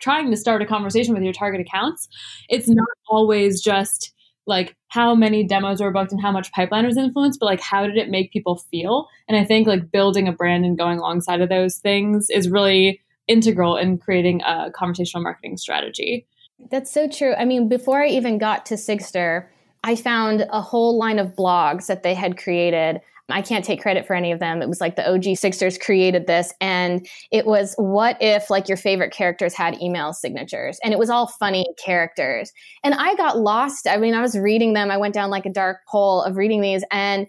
trying 0.00 0.30
to 0.30 0.36
start 0.36 0.62
a 0.62 0.66
conversation 0.66 1.14
with 1.14 1.22
your 1.22 1.32
target 1.32 1.60
accounts. 1.60 2.08
It's 2.48 2.68
not 2.68 2.88
always 3.08 3.60
just 3.62 4.12
like 4.48 4.74
how 4.88 5.14
many 5.14 5.44
demos 5.44 5.80
were 5.80 5.92
booked 5.92 6.10
and 6.10 6.20
how 6.20 6.32
much 6.32 6.50
pipeline 6.52 6.86
was 6.86 6.96
influenced, 6.96 7.38
but 7.38 7.46
like 7.46 7.60
how 7.60 7.86
did 7.86 7.96
it 7.96 8.08
make 8.08 8.32
people 8.32 8.56
feel? 8.56 9.06
And 9.28 9.36
I 9.36 9.44
think 9.44 9.68
like 9.68 9.92
building 9.92 10.26
a 10.26 10.32
brand 10.32 10.64
and 10.64 10.76
going 10.76 10.98
alongside 10.98 11.40
of 11.40 11.48
those 11.48 11.76
things 11.76 12.30
is 12.30 12.48
really 12.48 13.00
integral 13.28 13.76
in 13.76 13.98
creating 13.98 14.40
a 14.42 14.70
conversational 14.72 15.22
marketing 15.22 15.58
strategy. 15.58 16.26
That's 16.70 16.90
so 16.90 17.08
true. 17.08 17.34
I 17.34 17.44
mean, 17.44 17.68
before 17.68 18.02
I 18.02 18.08
even 18.08 18.38
got 18.38 18.66
to 18.66 18.74
Sigstr, 18.74 19.46
I 19.84 19.94
found 19.94 20.46
a 20.50 20.60
whole 20.60 20.98
line 20.98 21.18
of 21.18 21.36
blogs 21.36 21.86
that 21.86 22.02
they 22.02 22.14
had 22.14 22.36
created 22.36 23.00
I 23.30 23.42
can't 23.42 23.64
take 23.64 23.82
credit 23.82 24.06
for 24.06 24.14
any 24.14 24.32
of 24.32 24.40
them. 24.40 24.62
It 24.62 24.68
was 24.68 24.80
like 24.80 24.96
the 24.96 25.08
OG 25.08 25.22
Sigstrs 25.22 25.78
created 25.78 26.26
this. 26.26 26.52
And 26.60 27.06
it 27.30 27.46
was 27.46 27.74
what 27.76 28.16
if 28.20 28.48
like 28.48 28.68
your 28.68 28.78
favorite 28.78 29.12
characters 29.12 29.54
had 29.54 29.80
email 29.82 30.12
signatures? 30.12 30.78
And 30.82 30.92
it 30.94 30.98
was 30.98 31.10
all 31.10 31.26
funny 31.26 31.66
characters. 31.84 32.50
And 32.82 32.94
I 32.94 33.14
got 33.16 33.38
lost. 33.38 33.86
I 33.86 33.98
mean, 33.98 34.14
I 34.14 34.22
was 34.22 34.36
reading 34.36 34.72
them. 34.72 34.90
I 34.90 34.96
went 34.96 35.14
down 35.14 35.30
like 35.30 35.44
a 35.44 35.52
dark 35.52 35.78
hole 35.86 36.22
of 36.22 36.36
reading 36.36 36.62
these 36.62 36.84
and 36.90 37.26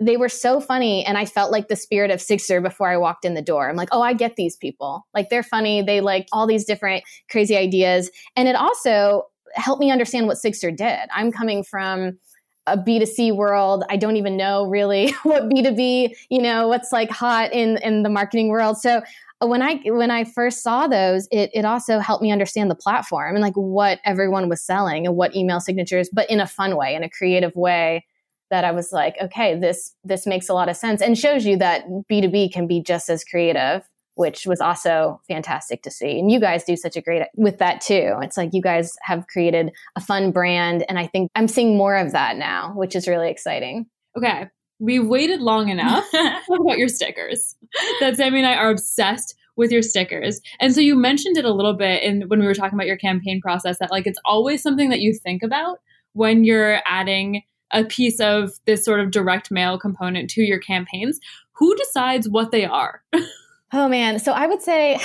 they 0.00 0.16
were 0.16 0.28
so 0.28 0.60
funny. 0.60 1.04
And 1.04 1.16
I 1.16 1.24
felt 1.26 1.52
like 1.52 1.68
the 1.68 1.76
spirit 1.76 2.10
of 2.10 2.18
Sigstr 2.18 2.62
before 2.62 2.88
I 2.88 2.96
walked 2.96 3.24
in 3.24 3.34
the 3.34 3.42
door. 3.42 3.68
I'm 3.68 3.76
like, 3.76 3.90
oh, 3.92 4.02
I 4.02 4.14
get 4.14 4.36
these 4.36 4.56
people. 4.56 5.06
Like 5.14 5.28
they're 5.28 5.42
funny. 5.42 5.82
They 5.82 6.00
like 6.00 6.26
all 6.32 6.46
these 6.46 6.64
different 6.64 7.04
crazy 7.30 7.56
ideas. 7.56 8.10
And 8.34 8.48
it 8.48 8.56
also 8.56 9.24
helped 9.54 9.80
me 9.80 9.90
understand 9.90 10.26
what 10.26 10.38
Sigstr 10.38 10.74
did. 10.76 11.08
I'm 11.14 11.30
coming 11.30 11.62
from, 11.62 12.18
a 12.66 12.78
B2C 12.78 13.34
world. 13.34 13.84
I 13.90 13.96
don't 13.96 14.16
even 14.16 14.36
know 14.36 14.66
really 14.66 15.12
what 15.22 15.48
B2B, 15.48 16.16
you 16.30 16.40
know, 16.40 16.68
what's 16.68 16.92
like 16.92 17.10
hot 17.10 17.52
in 17.52 17.78
in 17.78 18.02
the 18.02 18.10
marketing 18.10 18.48
world. 18.48 18.78
So 18.78 19.02
uh, 19.42 19.46
when 19.46 19.62
I 19.62 19.80
when 19.84 20.10
I 20.10 20.24
first 20.24 20.62
saw 20.62 20.86
those, 20.86 21.26
it 21.30 21.50
it 21.52 21.64
also 21.64 21.98
helped 21.98 22.22
me 22.22 22.30
understand 22.30 22.70
the 22.70 22.76
platform 22.76 23.34
and 23.34 23.42
like 23.42 23.54
what 23.54 24.00
everyone 24.04 24.48
was 24.48 24.62
selling 24.62 25.06
and 25.06 25.16
what 25.16 25.34
email 25.34 25.60
signatures, 25.60 26.08
but 26.12 26.30
in 26.30 26.40
a 26.40 26.46
fun 26.46 26.76
way, 26.76 26.94
in 26.94 27.02
a 27.02 27.10
creative 27.10 27.54
way 27.56 28.06
that 28.50 28.64
I 28.64 28.70
was 28.70 28.92
like, 28.92 29.16
okay, 29.20 29.58
this 29.58 29.94
this 30.04 30.26
makes 30.26 30.48
a 30.48 30.54
lot 30.54 30.68
of 30.68 30.76
sense 30.76 31.00
and 31.02 31.18
shows 31.18 31.44
you 31.44 31.56
that 31.56 31.84
B2B 32.10 32.52
can 32.52 32.66
be 32.66 32.80
just 32.80 33.08
as 33.08 33.24
creative 33.24 33.88
which 34.14 34.46
was 34.46 34.60
also 34.60 35.20
fantastic 35.28 35.82
to 35.82 35.90
see. 35.90 36.18
And 36.18 36.30
you 36.30 36.40
guys 36.40 36.64
do 36.64 36.76
such 36.76 36.96
a 36.96 37.00
great 37.00 37.22
with 37.36 37.58
that 37.58 37.80
too. 37.80 38.16
It's 38.22 38.36
like 38.36 38.50
you 38.52 38.62
guys 38.62 38.92
have 39.02 39.26
created 39.26 39.70
a 39.96 40.00
fun 40.00 40.32
brand 40.32 40.84
and 40.88 40.98
I 40.98 41.06
think 41.06 41.30
I'm 41.34 41.48
seeing 41.48 41.76
more 41.76 41.96
of 41.96 42.12
that 42.12 42.36
now, 42.36 42.72
which 42.74 42.94
is 42.94 43.08
really 43.08 43.30
exciting. 43.30 43.86
Okay. 44.16 44.48
We've 44.78 45.06
waited 45.06 45.40
long 45.40 45.68
enough 45.68 46.04
about 46.12 46.78
your 46.78 46.88
stickers. 46.88 47.54
That 48.00 48.16
Sammy 48.16 48.38
and 48.38 48.46
I 48.46 48.54
are 48.54 48.70
obsessed 48.70 49.34
with 49.56 49.70
your 49.70 49.82
stickers. 49.82 50.40
And 50.60 50.74
so 50.74 50.80
you 50.80 50.96
mentioned 50.96 51.36
it 51.36 51.44
a 51.44 51.52
little 51.52 51.74
bit 51.74 52.02
in 52.02 52.22
when 52.28 52.40
we 52.40 52.46
were 52.46 52.54
talking 52.54 52.74
about 52.74 52.86
your 52.86 52.96
campaign 52.96 53.40
process 53.40 53.78
that 53.78 53.90
like 53.90 54.06
it's 54.06 54.18
always 54.24 54.62
something 54.62 54.90
that 54.90 55.00
you 55.00 55.14
think 55.14 55.42
about 55.42 55.78
when 56.14 56.44
you're 56.44 56.80
adding 56.86 57.42
a 57.72 57.84
piece 57.84 58.20
of 58.20 58.52
this 58.66 58.84
sort 58.84 59.00
of 59.00 59.10
direct 59.10 59.50
mail 59.50 59.78
component 59.78 60.28
to 60.30 60.42
your 60.42 60.58
campaigns. 60.58 61.18
Who 61.52 61.74
decides 61.76 62.28
what 62.28 62.50
they 62.50 62.64
are? 62.64 63.02
Oh 63.72 63.88
man. 63.88 64.18
So 64.18 64.32
I 64.32 64.46
would 64.46 64.62
say 64.62 64.98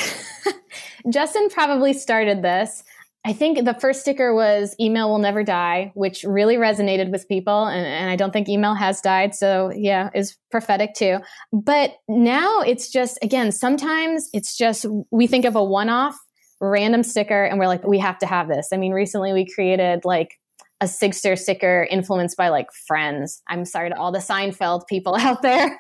Justin 1.10 1.50
probably 1.50 1.94
started 1.94 2.42
this. 2.42 2.84
I 3.26 3.34
think 3.34 3.66
the 3.66 3.74
first 3.74 4.02
sticker 4.02 4.34
was 4.34 4.74
email 4.80 5.10
will 5.10 5.18
never 5.18 5.44
die, 5.44 5.92
which 5.96 6.24
really 6.24 6.56
resonated 6.56 7.12
with 7.12 7.28
people. 7.28 7.66
And, 7.66 7.86
and, 7.86 8.10
I 8.10 8.16
don't 8.16 8.32
think 8.32 8.48
email 8.48 8.74
has 8.74 9.02
died. 9.02 9.36
So 9.36 9.70
yeah, 9.76 10.10
is 10.16 10.38
prophetic 10.50 10.94
too. 10.94 11.18
But 11.52 11.96
now 12.08 12.62
it's 12.62 12.90
just, 12.90 13.20
again, 13.22 13.52
sometimes 13.52 14.30
it's 14.32 14.56
just, 14.56 14.86
we 15.12 15.28
think 15.28 15.44
of 15.44 15.58
a 15.58 15.64
one 15.64 15.90
off 15.90 16.18
random 16.62 17.04
sticker 17.04 17.44
and 17.44 17.60
we're 17.60 17.68
like, 17.68 17.86
we 17.86 18.00
have 18.00 18.18
to 18.20 18.26
have 18.26 18.48
this. 18.48 18.70
I 18.72 18.78
mean, 18.78 18.94
recently 18.94 19.34
we 19.34 19.46
created 19.46 20.06
like 20.06 20.40
a 20.80 20.86
Sigstr 20.86 21.38
sticker 21.38 21.88
influenced 21.90 22.38
by 22.38 22.50
like 22.50 22.72
friends. 22.72 23.42
I'm 23.48 23.66
sorry 23.66 23.90
to 23.90 23.98
all 23.98 24.12
the 24.12 24.20
Seinfeld 24.20 24.88
people 24.88 25.16
out 25.20 25.42
there. 25.42 25.78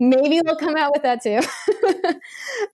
maybe 0.00 0.40
they'll 0.44 0.56
come 0.56 0.76
out 0.76 0.92
with 0.92 1.02
that 1.02 1.22
too. 1.22 1.40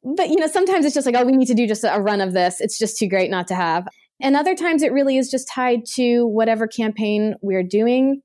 but 0.16 0.28
you 0.28 0.36
know, 0.36 0.46
sometimes 0.46 0.84
it's 0.84 0.94
just 0.94 1.06
like, 1.06 1.16
oh, 1.16 1.24
we 1.24 1.32
need 1.32 1.46
to 1.46 1.54
do 1.54 1.66
just 1.66 1.84
a 1.84 2.00
run 2.00 2.20
of 2.20 2.32
this. 2.32 2.60
It's 2.60 2.78
just 2.78 2.96
too 2.96 3.08
great 3.08 3.30
not 3.30 3.46
to 3.48 3.54
have. 3.54 3.86
And 4.22 4.36
other 4.36 4.54
times 4.54 4.82
it 4.82 4.92
really 4.92 5.16
is 5.16 5.30
just 5.30 5.48
tied 5.48 5.86
to 5.94 6.26
whatever 6.26 6.66
campaign 6.66 7.34
we're 7.42 7.62
doing. 7.62 8.20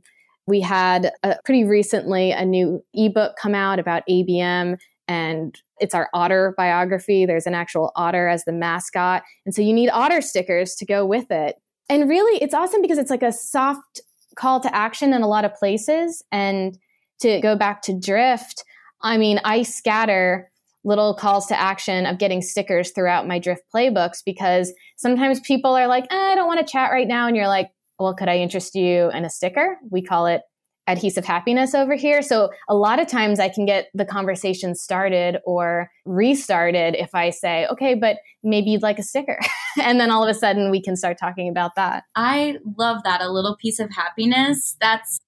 We 0.48 0.62
had 0.62 1.12
a, 1.24 1.38
pretty 1.44 1.64
recently 1.64 2.32
a 2.32 2.46
new 2.46 2.84
ebook 2.94 3.36
come 3.42 3.56
out 3.56 3.80
about 3.80 4.04
ABM 4.10 4.78
and 5.08 5.56
it's 5.80 5.96
our 5.96 6.10
otter 6.14 6.54
biography. 6.58 7.26
There's 7.26 7.48
an 7.48 7.54
actual 7.54 7.92
otter 7.96 8.28
as 8.28 8.44
the 8.46 8.52
mascot. 8.52 9.24
And 9.46 9.54
so 9.54 9.62
you 9.62 9.74
need 9.74 9.90
otter 9.90 10.22
stickers 10.22 10.76
to 10.76 10.86
go 10.86 11.06
with 11.06 11.30
it 11.30 11.56
and 11.90 12.10
really 12.10 12.42
it's 12.42 12.54
awesome 12.54 12.82
because 12.82 12.98
it's 12.98 13.12
like 13.12 13.24
a 13.24 13.32
soft 13.32 14.02
call 14.36 14.60
to 14.60 14.76
action 14.76 15.14
in 15.14 15.22
a 15.22 15.28
lot 15.28 15.46
of 15.46 15.54
places. 15.56 16.24
And 16.32 16.78
to 17.20 17.40
go 17.42 17.56
back 17.56 17.82
to 17.84 17.98
drift 17.98 18.64
i 19.02 19.18
mean 19.18 19.40
i 19.44 19.62
scatter 19.62 20.52
little 20.84 21.16
calls 21.16 21.48
to 21.48 21.60
action 21.60 22.06
of 22.06 22.20
getting 22.20 22.42
stickers 22.42 22.92
throughout 22.92 23.28
my 23.28 23.40
drift 23.40 23.64
playbooks 23.74 24.20
because 24.26 24.74
sometimes 24.98 25.40
people 25.42 25.76
are 25.76 25.88
like 25.88 26.06
eh, 26.12 26.32
i 26.32 26.36
don't 26.36 26.48
want 26.48 26.66
to 26.66 26.72
chat 26.72 26.92
right 26.92 27.08
now. 27.08 27.28
And 27.28 27.36
you're 27.36 27.48
like 27.48 27.70
well 28.00 28.14
could 28.14 28.30
i 28.30 28.38
interest 28.38 28.76
you 28.76 29.10
in 29.12 29.26
a 29.26 29.30
sticker? 29.30 29.78
We 29.90 30.02
call 30.02 30.28
it 30.28 30.42
adhesive 30.88 31.26
happiness 31.26 31.74
over 31.74 31.96
here. 31.96 32.22
So 32.22 32.50
a 32.70 32.76
lot 32.76 33.00
of 33.00 33.08
times 33.08 33.40
I 33.40 33.50
can 33.50 33.66
get 33.66 33.90
the 33.94 34.06
conversation 34.06 34.76
started 34.76 35.38
or 35.46 35.90
restarted 36.06 36.96
if 36.96 37.16
I 37.16 37.32
say, 37.32 37.68
okay, 37.72 37.96
but 37.96 38.18
maybe 38.44 38.70
you'd 38.70 38.84
like 38.84 39.00
a 39.00 39.04
sticker. 39.04 39.40
and 39.82 40.00
then 40.00 40.12
all 40.12 40.24
of 40.24 40.30
a 40.30 40.38
sudden 40.38 40.70
we 40.70 40.82
can 40.82 40.96
start 40.96 41.18
talking 41.18 41.50
about 41.50 41.76
that. 41.76 42.04
I 42.16 42.58
love 42.78 43.02
that. 43.04 43.22
A 43.22 43.30
little 43.30 43.56
piece 43.56 43.80
of 43.80 43.90
happiness. 43.92 44.78
That's 44.80 45.20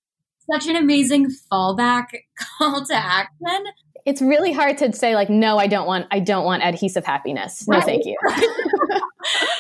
such 0.52 0.68
an 0.68 0.76
amazing 0.76 1.28
fallback 1.52 2.06
call 2.58 2.86
to 2.86 2.96
action. 2.96 3.66
It's 4.06 4.22
really 4.22 4.54
hard 4.54 4.78
to 4.78 4.94
say 4.94 5.16
like, 5.16 5.30
no, 5.30 5.58
I 5.58 5.68
don't 5.68 5.88
want, 5.88 6.08
I 6.12 6.20
don't 6.20 6.46
want 6.46 6.64
adhesive 6.64 7.04
happiness. 7.06 7.68
No, 7.68 7.78
right. 7.78 7.86
thank 7.86 8.06
you. 8.06 8.16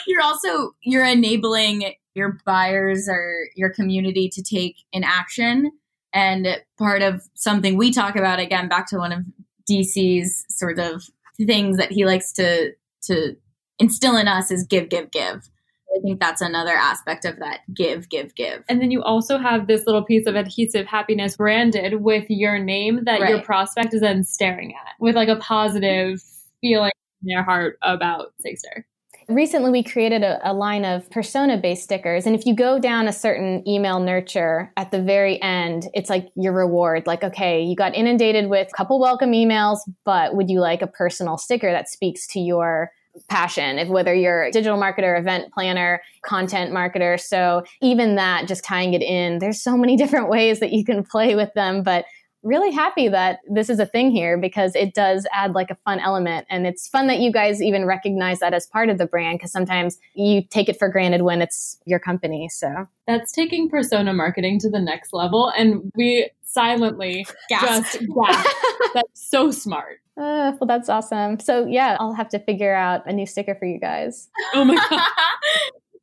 you're 0.07 0.21
also, 0.21 0.71
you're 0.81 1.03
enabling 1.03 1.95
your 2.13 2.39
buyers 2.45 3.09
or 3.09 3.47
your 3.55 3.69
community 3.69 4.29
to 4.29 4.41
take 4.41 4.77
an 4.93 5.03
action 5.03 5.71
and 6.13 6.61
part 6.77 7.01
of 7.01 7.23
something 7.33 7.77
we 7.77 7.91
talk 7.91 8.15
about 8.15 8.39
again, 8.39 8.67
back 8.67 8.87
to 8.89 8.97
one 8.97 9.11
of 9.11 9.25
DC's 9.69 10.45
sort 10.49 10.79
of 10.79 11.03
things 11.45 11.77
that 11.77 11.91
he 11.91 12.05
likes 12.05 12.31
to 12.33 12.71
to 13.03 13.35
instill 13.79 14.17
in 14.17 14.27
us 14.27 14.51
is 14.51 14.65
give, 14.65 14.89
give, 14.89 15.11
give. 15.11 15.49
I 15.95 15.99
think 16.01 16.19
that's 16.19 16.41
another 16.41 16.73
aspect 16.73 17.25
of 17.25 17.37
that 17.39 17.61
give, 17.73 18.09
give, 18.09 18.35
give. 18.35 18.63
And 18.69 18.81
then 18.81 18.91
you 18.91 19.01
also 19.01 19.37
have 19.37 19.67
this 19.67 19.85
little 19.85 20.03
piece 20.03 20.27
of 20.27 20.35
adhesive 20.35 20.85
happiness 20.85 21.37
branded 21.37 22.01
with 22.01 22.25
your 22.29 22.59
name 22.59 23.05
that 23.05 23.21
right. 23.21 23.29
your 23.29 23.41
prospect 23.41 23.93
is 23.93 24.01
then 24.01 24.23
staring 24.23 24.73
at 24.73 24.93
with 24.99 25.15
like 25.15 25.29
a 25.29 25.37
positive 25.37 26.21
feeling 26.61 26.91
in 27.21 27.27
their 27.27 27.43
heart 27.43 27.77
about 27.81 28.33
Sigstr. 28.45 28.83
Recently, 29.29 29.71
we 29.71 29.83
created 29.83 30.23
a, 30.23 30.39
a 30.49 30.53
line 30.53 30.85
of 30.85 31.09
persona 31.09 31.57
based 31.57 31.83
stickers. 31.83 32.25
And 32.25 32.33
if 32.33 32.45
you 32.45 32.55
go 32.55 32.79
down 32.79 33.09
a 33.09 33.13
certain 33.13 33.67
email 33.67 33.99
nurture 33.99 34.71
at 34.77 34.91
the 34.91 35.01
very 35.01 35.41
end, 35.41 35.87
it's 35.93 36.09
like 36.09 36.29
your 36.35 36.53
reward. 36.53 37.05
Like, 37.05 37.25
okay, 37.25 37.61
you 37.61 37.75
got 37.75 37.93
inundated 37.93 38.49
with 38.49 38.69
a 38.69 38.75
couple 38.77 39.01
welcome 39.01 39.33
emails, 39.33 39.79
but 40.05 40.35
would 40.35 40.49
you 40.49 40.61
like 40.61 40.81
a 40.81 40.87
personal 40.87 41.37
sticker 41.37 41.69
that 41.69 41.89
speaks 41.89 42.25
to 42.27 42.39
your 42.39 42.91
passion 43.29 43.79
if 43.79 43.87
whether 43.87 44.13
you're 44.13 44.43
a 44.43 44.51
digital 44.51 44.77
marketer 44.77 45.19
event 45.19 45.51
planner 45.51 46.01
content 46.23 46.71
marketer 46.71 47.19
so 47.19 47.63
even 47.81 48.15
that 48.15 48.47
just 48.47 48.63
tying 48.63 48.93
it 48.93 49.01
in 49.01 49.39
there's 49.39 49.61
so 49.61 49.75
many 49.75 49.97
different 49.97 50.29
ways 50.29 50.59
that 50.59 50.71
you 50.71 50.85
can 50.85 51.03
play 51.03 51.35
with 51.35 51.51
them 51.55 51.81
but 51.81 52.05
really 52.43 52.71
happy 52.71 53.07
that 53.09 53.39
this 53.49 53.69
is 53.69 53.79
a 53.79 53.85
thing 53.85 54.11
here 54.11 54.37
because 54.37 54.75
it 54.75 54.93
does 54.93 55.27
add 55.33 55.53
like 55.53 55.69
a 55.69 55.75
fun 55.75 55.99
element. 55.99 56.47
And 56.49 56.65
it's 56.65 56.87
fun 56.87 57.07
that 57.07 57.19
you 57.19 57.31
guys 57.31 57.61
even 57.61 57.85
recognize 57.85 58.39
that 58.39 58.53
as 58.53 58.67
part 58.67 58.89
of 58.89 58.97
the 58.97 59.05
brand 59.05 59.39
because 59.39 59.51
sometimes 59.51 59.97
you 60.13 60.41
take 60.49 60.69
it 60.69 60.77
for 60.79 60.89
granted 60.89 61.23
when 61.23 61.41
it's 61.41 61.77
your 61.85 61.99
company. 61.99 62.47
So 62.49 62.87
that's 63.05 63.31
taking 63.31 63.69
persona 63.69 64.13
marketing 64.13 64.59
to 64.59 64.69
the 64.69 64.79
next 64.79 65.13
level. 65.13 65.51
And 65.57 65.91
we 65.95 66.29
silently 66.43 67.25
Gasp. 67.49 67.99
just 67.99 67.99
gasp. 68.15 68.49
that's 68.93 69.29
so 69.29 69.51
smart. 69.51 69.97
Uh, 70.17 70.53
well, 70.59 70.67
that's 70.67 70.89
awesome. 70.89 71.39
So, 71.39 71.67
yeah, 71.67 71.95
I'll 71.99 72.13
have 72.13 72.29
to 72.29 72.39
figure 72.39 72.73
out 72.73 73.05
a 73.05 73.13
new 73.13 73.27
sticker 73.27 73.53
for 73.55 73.65
you 73.65 73.79
guys. 73.79 74.29
Oh 74.53 74.63
my 74.65 74.75
God. 74.89 75.01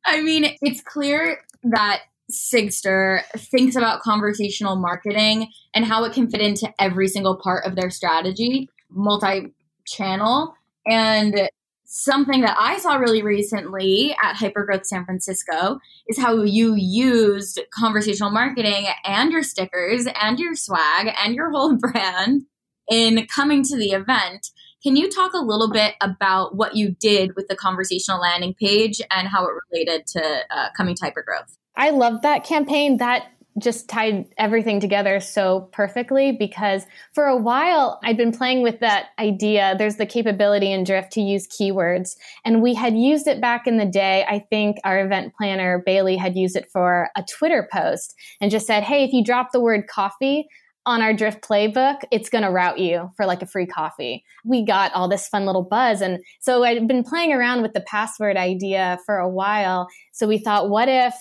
I 0.05 0.21
mean, 0.21 0.55
it's 0.61 0.81
clear 0.81 1.39
that 1.63 2.01
Sigstr 2.31 3.23
thinks 3.37 3.75
about 3.75 4.01
conversational 4.01 4.75
marketing 4.75 5.51
and 5.73 5.85
how 5.85 6.03
it 6.03 6.13
can 6.13 6.29
fit 6.29 6.41
into 6.41 6.73
every 6.79 7.07
single 7.07 7.35
part 7.37 7.65
of 7.65 7.75
their 7.75 7.89
strategy, 7.89 8.69
multi 8.89 9.53
channel. 9.85 10.55
And 10.87 11.49
something 11.85 12.41
that 12.41 12.57
I 12.59 12.77
saw 12.77 12.95
really 12.95 13.21
recently 13.21 14.15
at 14.23 14.35
Hypergrowth 14.35 14.85
San 14.85 15.05
Francisco 15.05 15.79
is 16.07 16.17
how 16.17 16.41
you 16.43 16.75
used 16.75 17.61
conversational 17.73 18.31
marketing 18.31 18.87
and 19.03 19.31
your 19.31 19.43
stickers 19.43 20.07
and 20.19 20.39
your 20.39 20.55
swag 20.55 21.13
and 21.23 21.35
your 21.35 21.51
whole 21.51 21.75
brand 21.79 22.43
in 22.89 23.25
coming 23.27 23.63
to 23.63 23.77
the 23.77 23.91
event. 23.91 24.49
Can 24.83 24.95
you 24.95 25.09
talk 25.09 25.33
a 25.33 25.39
little 25.39 25.71
bit 25.71 25.95
about 26.01 26.55
what 26.55 26.75
you 26.75 26.95
did 26.99 27.35
with 27.35 27.47
the 27.47 27.55
conversational 27.55 28.19
landing 28.19 28.53
page 28.53 29.01
and 29.09 29.27
how 29.27 29.47
it 29.47 29.53
related 29.71 30.05
to 30.07 30.39
uh, 30.51 30.69
coming 30.75 30.95
to 30.95 31.05
Hypergrowth? 31.05 31.55
I 31.77 31.91
love 31.91 32.21
that 32.21 32.43
campaign. 32.43 32.97
That 32.97 33.27
just 33.57 33.87
tied 33.87 34.25
everything 34.37 34.81
together 34.81 35.19
so 35.21 35.69
perfectly 35.71 36.33
because 36.33 36.83
for 37.13 37.25
a 37.25 37.37
while 37.37 37.99
I'd 38.03 38.17
been 38.17 38.33
playing 38.33 38.63
with 38.63 38.81
that 38.81 39.07
idea. 39.17 39.75
There's 39.77 39.95
the 39.95 40.05
capability 40.05 40.71
in 40.71 40.83
Drift 40.83 41.13
to 41.13 41.21
use 41.21 41.47
keywords, 41.47 42.15
and 42.43 42.61
we 42.61 42.73
had 42.73 42.97
used 42.97 43.27
it 43.27 43.39
back 43.39 43.65
in 43.65 43.77
the 43.77 43.85
day. 43.85 44.25
I 44.27 44.39
think 44.39 44.77
our 44.83 44.99
event 45.05 45.33
planner, 45.37 45.81
Bailey, 45.85 46.17
had 46.17 46.35
used 46.35 46.55
it 46.55 46.69
for 46.71 47.09
a 47.15 47.23
Twitter 47.23 47.67
post 47.71 48.13
and 48.41 48.51
just 48.51 48.67
said, 48.67 48.83
Hey, 48.83 49.03
if 49.03 49.13
you 49.13 49.23
drop 49.23 49.51
the 49.51 49.61
word 49.61 49.87
coffee, 49.87 50.47
on 50.87 51.01
our 51.01 51.13
drift 51.13 51.41
playbook, 51.41 52.01
it's 52.11 52.29
going 52.29 52.43
to 52.43 52.51
route 52.51 52.77
you 52.77 53.09
for 53.17 53.25
like 53.25 53.41
a 53.41 53.47
free 53.47 53.65
coffee. 53.65 54.23
We 54.43 54.63
got 54.63 54.93
all 54.93 55.07
this 55.07 55.27
fun 55.27 55.47
little 55.47 55.67
buzz. 55.67 55.99
And 55.99 56.19
so 56.39 56.63
I'd 56.63 56.87
been 56.87 57.03
playing 57.03 57.33
around 57.33 57.63
with 57.63 57.73
the 57.73 57.81
password 57.81 58.37
idea 58.37 58.99
for 59.03 59.17
a 59.17 59.27
while. 59.27 59.87
So 60.11 60.27
we 60.27 60.37
thought, 60.37 60.69
what 60.69 60.87
if 60.87 61.15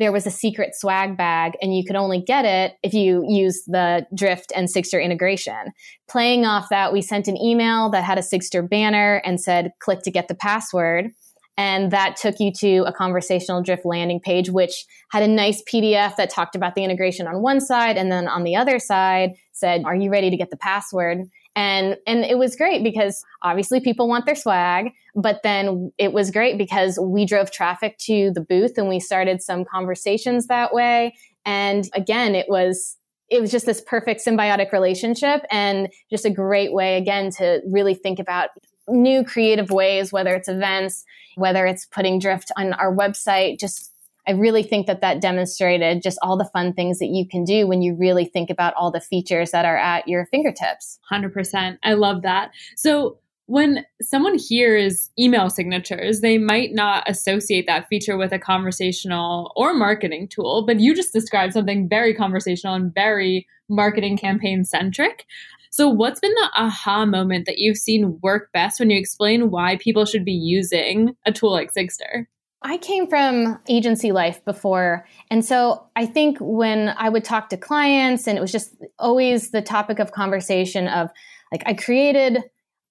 there 0.00 0.10
was 0.10 0.26
a 0.26 0.30
secret 0.30 0.74
swag 0.74 1.16
bag 1.16 1.52
and 1.60 1.76
you 1.76 1.84
could 1.84 1.94
only 1.94 2.20
get 2.20 2.46
it 2.46 2.76
if 2.82 2.94
you 2.94 3.22
used 3.28 3.64
the 3.66 4.06
Drift 4.14 4.50
and 4.56 4.66
Sigstr 4.66 5.02
integration. 5.02 5.72
Playing 6.08 6.46
off 6.46 6.70
that, 6.70 6.92
we 6.92 7.02
sent 7.02 7.28
an 7.28 7.36
email 7.36 7.90
that 7.90 8.02
had 8.02 8.18
a 8.18 8.22
Sigstr 8.22 8.68
banner 8.68 9.20
and 9.26 9.38
said, 9.38 9.72
click 9.78 10.00
to 10.04 10.10
get 10.10 10.26
the 10.26 10.34
password. 10.34 11.10
And 11.58 11.90
that 11.90 12.16
took 12.16 12.40
you 12.40 12.50
to 12.60 12.84
a 12.86 12.92
conversational 12.92 13.62
Drift 13.62 13.84
landing 13.84 14.20
page, 14.20 14.48
which 14.48 14.86
had 15.10 15.22
a 15.22 15.28
nice 15.28 15.62
PDF 15.70 16.16
that 16.16 16.30
talked 16.30 16.56
about 16.56 16.74
the 16.74 16.82
integration 16.82 17.26
on 17.26 17.42
one 17.42 17.60
side. 17.60 17.98
And 17.98 18.10
then 18.10 18.26
on 18.26 18.44
the 18.44 18.56
other 18.56 18.78
side 18.78 19.32
said, 19.52 19.84
Are 19.84 19.94
you 19.94 20.10
ready 20.10 20.30
to 20.30 20.36
get 20.38 20.48
the 20.48 20.56
password? 20.56 21.18
And, 21.60 21.98
and 22.06 22.24
it 22.24 22.38
was 22.38 22.56
great 22.56 22.82
because 22.82 23.22
obviously 23.42 23.80
people 23.80 24.08
want 24.08 24.24
their 24.24 24.34
swag, 24.34 24.92
but 25.14 25.42
then 25.42 25.92
it 25.98 26.14
was 26.14 26.30
great 26.30 26.56
because 26.56 26.98
we 26.98 27.26
drove 27.26 27.50
traffic 27.50 27.98
to 27.98 28.30
the 28.34 28.40
booth 28.40 28.78
and 28.78 28.88
we 28.88 28.98
started 28.98 29.42
some 29.42 29.66
conversations 29.66 30.46
that 30.46 30.72
way. 30.72 31.14
And 31.44 31.86
again, 31.92 32.34
it 32.34 32.46
was, 32.48 32.96
it 33.28 33.42
was 33.42 33.50
just 33.50 33.66
this 33.66 33.82
perfect 33.82 34.24
symbiotic 34.26 34.72
relationship 34.72 35.44
and 35.50 35.90
just 36.08 36.24
a 36.24 36.30
great 36.30 36.72
way 36.72 36.96
again 36.96 37.30
to 37.32 37.60
really 37.66 37.94
think 37.94 38.18
about 38.18 38.48
new 38.88 39.22
creative 39.22 39.70
ways, 39.70 40.10
whether 40.10 40.34
it's 40.34 40.48
events, 40.48 41.04
whether 41.36 41.66
it's 41.66 41.84
putting 41.84 42.18
drift 42.18 42.50
on 42.56 42.72
our 42.72 42.96
website, 42.96 43.60
just 43.60 43.92
I 44.26 44.32
really 44.32 44.62
think 44.62 44.86
that 44.86 45.00
that 45.00 45.20
demonstrated 45.20 46.02
just 46.02 46.18
all 46.22 46.36
the 46.36 46.50
fun 46.52 46.72
things 46.72 46.98
that 46.98 47.08
you 47.08 47.26
can 47.28 47.44
do 47.44 47.66
when 47.66 47.82
you 47.82 47.94
really 47.94 48.24
think 48.24 48.50
about 48.50 48.74
all 48.74 48.90
the 48.90 49.00
features 49.00 49.50
that 49.50 49.64
are 49.64 49.76
at 49.76 50.06
your 50.08 50.26
fingertips. 50.26 50.98
100%. 51.10 51.78
I 51.82 51.94
love 51.94 52.22
that. 52.22 52.50
So, 52.76 53.18
when 53.46 53.84
someone 54.00 54.38
hears 54.38 55.10
email 55.18 55.50
signatures, 55.50 56.20
they 56.20 56.38
might 56.38 56.70
not 56.72 57.02
associate 57.10 57.66
that 57.66 57.88
feature 57.88 58.16
with 58.16 58.32
a 58.32 58.38
conversational 58.38 59.52
or 59.56 59.74
marketing 59.74 60.28
tool, 60.28 60.64
but 60.64 60.78
you 60.78 60.94
just 60.94 61.12
described 61.12 61.52
something 61.54 61.88
very 61.88 62.14
conversational 62.14 62.76
and 62.76 62.94
very 62.94 63.48
marketing 63.68 64.16
campaign 64.16 64.62
centric. 64.62 65.26
So, 65.72 65.88
what's 65.88 66.20
been 66.20 66.34
the 66.34 66.50
aha 66.56 67.04
moment 67.06 67.46
that 67.46 67.58
you've 67.58 67.76
seen 67.76 68.20
work 68.22 68.50
best 68.52 68.78
when 68.78 68.90
you 68.90 68.98
explain 68.98 69.50
why 69.50 69.78
people 69.78 70.04
should 70.04 70.24
be 70.24 70.32
using 70.32 71.16
a 71.26 71.32
tool 71.32 71.50
like 71.50 71.74
Sigstr? 71.74 72.26
I 72.62 72.76
came 72.76 73.06
from 73.06 73.58
agency 73.68 74.12
life 74.12 74.44
before. 74.44 75.06
And 75.30 75.44
so 75.44 75.86
I 75.96 76.04
think 76.04 76.36
when 76.40 76.90
I 76.90 77.08
would 77.08 77.24
talk 77.24 77.48
to 77.48 77.56
clients, 77.56 78.26
and 78.26 78.36
it 78.36 78.40
was 78.40 78.52
just 78.52 78.74
always 78.98 79.50
the 79.50 79.62
topic 79.62 79.98
of 79.98 80.12
conversation 80.12 80.86
of 80.86 81.10
like, 81.50 81.62
I 81.64 81.74
created 81.74 82.38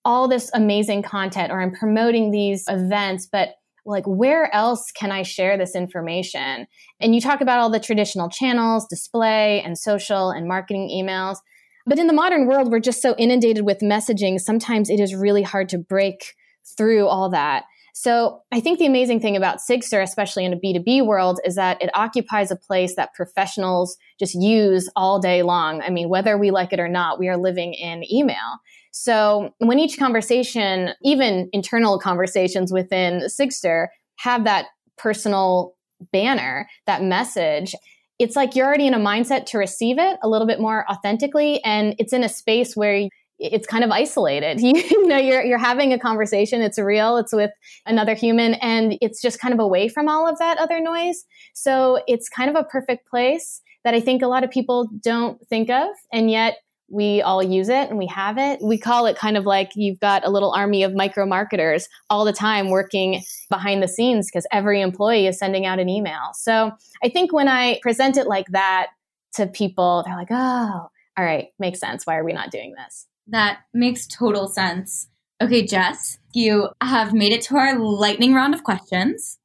all 0.03 0.27
this 0.27 0.49
amazing 0.53 1.03
content 1.03 1.51
or 1.51 1.62
I'm 1.62 1.71
promoting 1.71 2.32
these 2.32 2.65
events, 2.67 3.27
but 3.32 3.49
like, 3.86 4.05
where 4.05 4.53
else 4.53 4.91
can 4.91 5.12
I 5.12 5.21
share 5.23 5.58
this 5.58 5.75
information? 5.75 6.67
And 6.99 7.13
you 7.13 7.21
talk 7.21 7.41
about 7.41 7.60
all 7.60 7.69
the 7.69 7.79
traditional 7.79 8.29
channels, 8.29 8.88
display 8.88 9.62
and 9.62 9.77
social 9.77 10.32
and 10.32 10.47
marketing 10.47 10.89
emails. 10.89 11.38
But 11.86 11.99
in 11.99 12.08
the 12.08 12.13
modern 12.13 12.47
world, 12.47 12.71
we're 12.71 12.79
just 12.79 13.01
so 13.01 13.15
inundated 13.17 13.65
with 13.65 13.79
messaging. 13.79 14.39
Sometimes 14.39 14.89
it 14.89 14.99
is 14.99 15.15
really 15.15 15.43
hard 15.43 15.69
to 15.69 15.77
break 15.77 16.34
through 16.77 17.08
all 17.08 17.29
that. 17.29 17.63
So 17.93 18.41
I 18.52 18.60
think 18.60 18.80
the 18.80 18.86
amazing 18.86 19.19
thing 19.19 19.36
about 19.36 19.60
Sigstr, 19.60 20.02
especially 20.02 20.45
in 20.45 20.54
a 20.54 20.58
B2B 20.58 21.06
world, 21.06 21.39
is 21.43 21.56
that 21.56 21.82
it 21.82 21.89
occupies 21.93 22.52
a 22.52 22.56
place 22.56 22.95
that 22.95 23.13
professionals 23.13 23.97
just 24.19 24.36
use 24.36 24.89
all 24.95 25.19
day 25.19 25.43
long. 25.43 25.82
I 25.82 25.89
mean, 25.89 26.10
whether 26.10 26.38
we 26.38 26.52
like 26.52 26.73
it 26.73 26.80
or 26.80 26.88
not, 26.88 27.19
we 27.19 27.28
are 27.28 27.38
living 27.38 27.73
in 27.73 28.04
email. 28.12 28.60
So 28.91 29.54
when 29.60 29.80
each 29.80 29.97
conversation, 29.97 30.91
even 31.04 31.49
internal 31.54 31.99
conversations 31.99 32.71
within 32.71 33.21
Sigstr, 33.28 33.88
have 34.17 34.43
that 34.45 34.67
personal 34.97 35.75
banner, 36.12 36.67
that 36.86 37.04
message, 37.04 37.75
it's 38.19 38.36
like 38.36 38.56
you're 38.56 38.67
already 38.67 38.88
in 38.88 38.93
a 38.93 38.99
mindset 38.99 39.45
to 39.47 39.58
receive 39.58 39.97
it 39.97 40.17
a 40.21 40.28
little 40.28 40.47
bit 40.47 40.60
more 40.60 40.86
authentically. 40.91 41.63
And 41.63 41.95
it's 41.97 42.12
in 42.12 42.23
a 42.23 42.30
space 42.30 42.75
where 42.75 43.08
it's 43.39 43.65
kind 43.65 43.84
of 43.84 43.91
isolated. 43.91 44.60
You, 44.60 44.73
you, 44.89 45.08
know, 45.08 45.17
you're 45.17 45.43
you're 45.43 45.58
having 45.58 45.93
a 45.93 45.99
conversation. 45.99 46.62
It's 46.62 46.78
real. 46.78 47.17
It's 47.17 47.34
with 47.34 47.52
another 47.86 48.13
human, 48.13 48.56
and 48.56 48.97
it's 49.02 49.21
just 49.21 49.39
kind 49.39 49.54
of 49.54 49.60
away 49.60 49.88
from 49.88 50.08
all 50.08 50.28
of 50.28 50.38
that 50.39 50.58
other 50.58 50.80
noise. 50.80 51.25
So 51.54 52.02
it's 52.08 52.30
kind 52.30 52.49
of 52.49 52.56
a 52.56 52.63
perfect 52.63 53.08
place 53.08 53.62
that 53.84 53.93
I 53.93 54.02
think 54.02 54.21
a 54.21 54.28
lot 54.28 54.43
of 54.43 54.52
people 54.52 54.89
don't 55.02 55.45
think 55.47 55.69
of, 55.69 55.88
and 56.12 56.30
yet 56.30 56.58
we 56.91 57.21
all 57.21 57.43
use 57.43 57.69
it 57.69 57.89
and 57.89 57.97
we 57.97 58.08
have 58.08 58.38
it. 58.38 58.60
We 58.62 58.78
call 58.78 59.06
it 59.06 59.15
kind 59.15 59.38
of 59.38 59.45
like 59.45 59.71
you've 59.75 59.99
got 59.99 60.25
a 60.25 60.32
little 60.32 60.52
army 60.52 60.84
of 60.84 60.95
micro 60.95 61.25
marketers 61.25 61.88
all 62.10 62.25
the 62.25 62.34
time 62.34 62.69
working 62.69 63.21
behind 63.49 63.84
the 63.84 63.88
scenes 63.88 64.28
because 64.28 64.47
every 64.52 64.82
employee 64.82 65.28
is 65.28 65.38
sending 65.38 65.65
out 65.65 65.80
an 65.80 65.88
email. 65.88 66.32
So 66.34 66.71
I 67.04 67.10
think 67.10 67.32
when 67.32 67.47
I 67.47 67.80
present 67.82 68.17
it 68.17 68.28
like 68.28 68.47
that 68.49 68.88
to 69.36 69.45
people, 69.45 70.04
they're 70.06 70.15
like, 70.15 70.32
"Oh, 70.32 70.89
all 71.17 71.25
right, 71.25 71.49
makes 71.60 71.80
sense. 71.80 72.08
Why 72.08 72.17
are 72.17 72.23
we 72.23 72.34
not 72.34 72.52
doing 72.52 72.73
this?" 72.75 73.06
That 73.32 73.60
makes 73.74 74.08
total 74.08 74.48
sense. 74.48 75.08
Okay, 75.42 75.65
Jess, 75.65 76.18
you 76.34 76.70
have 76.82 77.13
made 77.13 77.32
it 77.32 77.42
to 77.44 77.58
our 77.58 77.80
lightning 77.80 78.34
round 78.34 78.54
of 78.54 78.63
questions. 78.63 79.39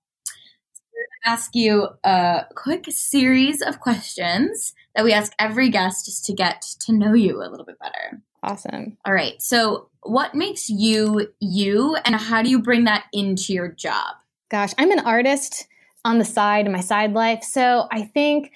So 0.72 0.82
ask 1.24 1.54
you 1.54 1.88
a 2.02 2.46
quick 2.54 2.86
series 2.88 3.62
of 3.62 3.80
questions 3.80 4.74
that 4.94 5.04
we 5.04 5.12
ask 5.12 5.32
every 5.38 5.68
guest 5.70 6.06
just 6.06 6.24
to 6.26 6.32
get 6.32 6.62
to 6.80 6.92
know 6.92 7.14
you 7.14 7.42
a 7.42 7.50
little 7.50 7.66
bit 7.66 7.78
better. 7.78 8.20
Awesome. 8.42 8.96
All 9.06 9.14
right. 9.14 9.40
So, 9.40 9.88
what 10.02 10.34
makes 10.34 10.68
you 10.68 11.28
you, 11.40 11.96
and 12.04 12.14
how 12.14 12.42
do 12.42 12.50
you 12.50 12.60
bring 12.60 12.84
that 12.84 13.04
into 13.12 13.54
your 13.54 13.68
job? 13.68 14.16
Gosh, 14.50 14.74
I'm 14.76 14.90
an 14.90 15.00
artist 15.00 15.66
on 16.04 16.18
the 16.18 16.24
side 16.24 16.66
in 16.66 16.72
my 16.72 16.80
side 16.80 17.12
life. 17.12 17.42
So 17.42 17.88
I 17.90 18.02
think 18.02 18.52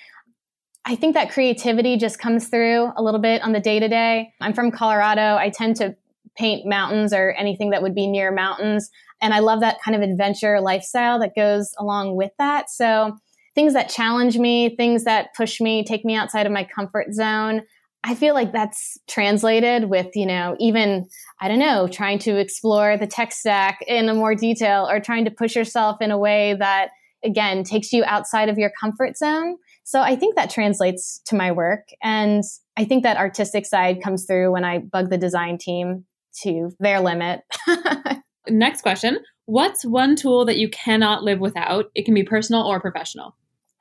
I 0.88 0.96
think 0.96 1.12
that 1.14 1.30
creativity 1.30 1.98
just 1.98 2.18
comes 2.18 2.48
through 2.48 2.90
a 2.96 3.02
little 3.02 3.20
bit 3.20 3.42
on 3.42 3.52
the 3.52 3.60
day 3.60 3.78
to 3.78 3.88
day. 3.88 4.32
I'm 4.40 4.54
from 4.54 4.70
Colorado. 4.70 5.36
I 5.36 5.50
tend 5.50 5.76
to 5.76 5.94
paint 6.34 6.66
mountains 6.66 7.12
or 7.12 7.32
anything 7.32 7.70
that 7.70 7.82
would 7.82 7.94
be 7.94 8.06
near 8.06 8.32
mountains. 8.32 8.88
And 9.20 9.34
I 9.34 9.40
love 9.40 9.60
that 9.60 9.82
kind 9.84 9.94
of 9.94 10.00
adventure 10.00 10.62
lifestyle 10.62 11.18
that 11.20 11.34
goes 11.36 11.74
along 11.78 12.16
with 12.16 12.30
that. 12.38 12.70
So 12.70 13.18
things 13.54 13.74
that 13.74 13.90
challenge 13.90 14.38
me, 14.38 14.74
things 14.76 15.04
that 15.04 15.34
push 15.36 15.60
me, 15.60 15.84
take 15.84 16.06
me 16.06 16.14
outside 16.14 16.46
of 16.46 16.52
my 16.52 16.64
comfort 16.64 17.12
zone. 17.12 17.64
I 18.02 18.14
feel 18.14 18.32
like 18.32 18.52
that's 18.52 18.96
translated 19.08 19.90
with, 19.90 20.16
you 20.16 20.24
know, 20.24 20.56
even, 20.58 21.06
I 21.38 21.48
don't 21.48 21.58
know, 21.58 21.86
trying 21.86 22.18
to 22.20 22.38
explore 22.38 22.96
the 22.96 23.06
tech 23.06 23.32
stack 23.32 23.80
in 23.86 24.08
a 24.08 24.14
more 24.14 24.34
detail 24.34 24.88
or 24.88 25.00
trying 25.00 25.26
to 25.26 25.30
push 25.30 25.54
yourself 25.54 26.00
in 26.00 26.10
a 26.10 26.18
way 26.18 26.56
that, 26.58 26.92
again, 27.22 27.62
takes 27.62 27.92
you 27.92 28.04
outside 28.06 28.48
of 28.48 28.56
your 28.56 28.70
comfort 28.80 29.18
zone. 29.18 29.58
So 29.88 30.02
I 30.02 30.16
think 30.16 30.36
that 30.36 30.50
translates 30.50 31.18
to 31.28 31.34
my 31.34 31.50
work. 31.50 31.88
And 32.02 32.42
I 32.76 32.84
think 32.84 33.04
that 33.04 33.16
artistic 33.16 33.64
side 33.64 34.02
comes 34.02 34.26
through 34.26 34.52
when 34.52 34.62
I 34.62 34.80
bug 34.80 35.08
the 35.08 35.16
design 35.16 35.56
team 35.56 36.04
to 36.42 36.72
their 36.78 37.00
limit. 37.00 37.40
Next 38.50 38.82
question 38.82 39.20
What's 39.46 39.86
one 39.86 40.14
tool 40.14 40.44
that 40.44 40.58
you 40.58 40.68
cannot 40.68 41.22
live 41.22 41.40
without? 41.40 41.86
It 41.94 42.04
can 42.04 42.12
be 42.12 42.22
personal 42.22 42.64
or 42.64 42.80
professional. 42.80 43.34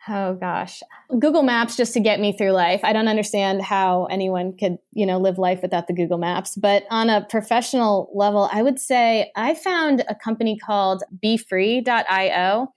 Oh 0.07 0.35
gosh. 0.35 0.81
Google 1.19 1.43
Maps 1.43 1.75
just 1.75 1.91
to 1.95 1.99
get 1.99 2.21
me 2.21 2.31
through 2.31 2.51
life. 2.51 2.79
I 2.85 2.93
don't 2.93 3.09
understand 3.09 3.61
how 3.61 4.05
anyone 4.05 4.55
could, 4.55 4.77
you 4.93 5.05
know, 5.05 5.17
live 5.17 5.37
life 5.37 5.61
without 5.61 5.87
the 5.87 5.93
Google 5.93 6.19
Maps. 6.19 6.55
But 6.55 6.85
on 6.89 7.09
a 7.09 7.25
professional 7.29 8.09
level, 8.15 8.49
I 8.49 8.63
would 8.63 8.79
say 8.79 9.29
I 9.35 9.55
found 9.55 10.05
a 10.07 10.15
company 10.15 10.57
called 10.57 11.03
beefree.io 11.21 12.69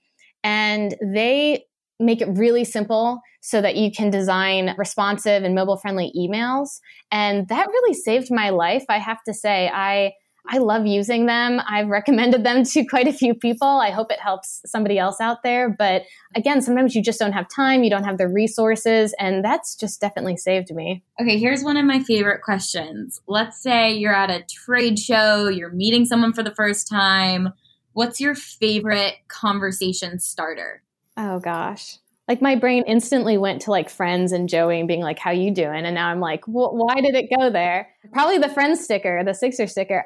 and 0.43 0.95
they 1.01 1.63
make 2.01 2.21
it 2.21 2.29
really 2.29 2.65
simple 2.65 3.21
so 3.41 3.61
that 3.61 3.75
you 3.75 3.91
can 3.91 4.09
design 4.09 4.75
responsive 4.77 5.43
and 5.43 5.55
mobile 5.55 5.77
friendly 5.77 6.11
emails. 6.17 6.79
And 7.11 7.47
that 7.47 7.67
really 7.67 7.93
saved 7.93 8.29
my 8.31 8.49
life. 8.49 8.85
I 8.89 8.99
have 8.99 9.23
to 9.23 9.33
say, 9.33 9.69
I 9.73 10.13
I 10.47 10.57
love 10.57 10.85
using 10.85 11.27
them. 11.27 11.61
I've 11.67 11.87
recommended 11.87 12.43
them 12.43 12.63
to 12.63 12.85
quite 12.85 13.07
a 13.07 13.13
few 13.13 13.33
people. 13.35 13.67
I 13.67 13.91
hope 13.91 14.11
it 14.11 14.19
helps 14.19 14.61
somebody 14.65 14.97
else 14.97 15.21
out 15.21 15.43
there. 15.43 15.69
But 15.69 16.03
again, 16.35 16.61
sometimes 16.61 16.95
you 16.95 17.03
just 17.03 17.19
don't 17.19 17.33
have 17.33 17.47
time, 17.47 17.83
you 17.83 17.89
don't 17.89 18.03
have 18.03 18.17
the 18.17 18.27
resources, 18.27 19.13
and 19.19 19.45
that's 19.45 19.75
just 19.75 20.01
definitely 20.01 20.37
saved 20.37 20.73
me. 20.73 21.03
Okay, 21.21 21.37
here's 21.37 21.63
one 21.63 21.77
of 21.77 21.85
my 21.85 22.01
favorite 22.01 22.41
questions. 22.41 23.21
Let's 23.27 23.61
say 23.61 23.93
you're 23.93 24.15
at 24.15 24.31
a 24.31 24.43
trade 24.43 24.97
show, 24.97 25.47
you're 25.47 25.71
meeting 25.71 26.05
someone 26.05 26.33
for 26.33 26.43
the 26.43 26.55
first 26.55 26.87
time. 26.87 27.49
What's 27.93 28.19
your 28.19 28.35
favorite 28.35 29.15
conversation 29.27 30.17
starter? 30.19 30.81
Oh 31.23 31.39
gosh. 31.39 31.97
Like 32.27 32.41
my 32.41 32.55
brain 32.55 32.83
instantly 32.87 33.37
went 33.37 33.61
to 33.63 33.71
like 33.71 33.91
friends 33.91 34.31
and 34.31 34.49
Joey 34.49 34.79
and 34.79 34.87
being 34.87 35.01
like, 35.01 35.19
"How 35.19 35.29
you 35.29 35.51
doing?" 35.51 35.85
And 35.85 35.93
now 35.93 36.07
I'm 36.07 36.19
like, 36.19 36.41
"Why 36.47 36.95
did 36.95 37.13
it 37.13 37.29
go 37.37 37.51
there?" 37.51 37.89
Probably 38.11 38.39
the 38.39 38.49
friends 38.49 38.83
sticker, 38.83 39.23
the 39.23 39.31
Sigstr 39.31 39.69
sticker. 39.69 40.03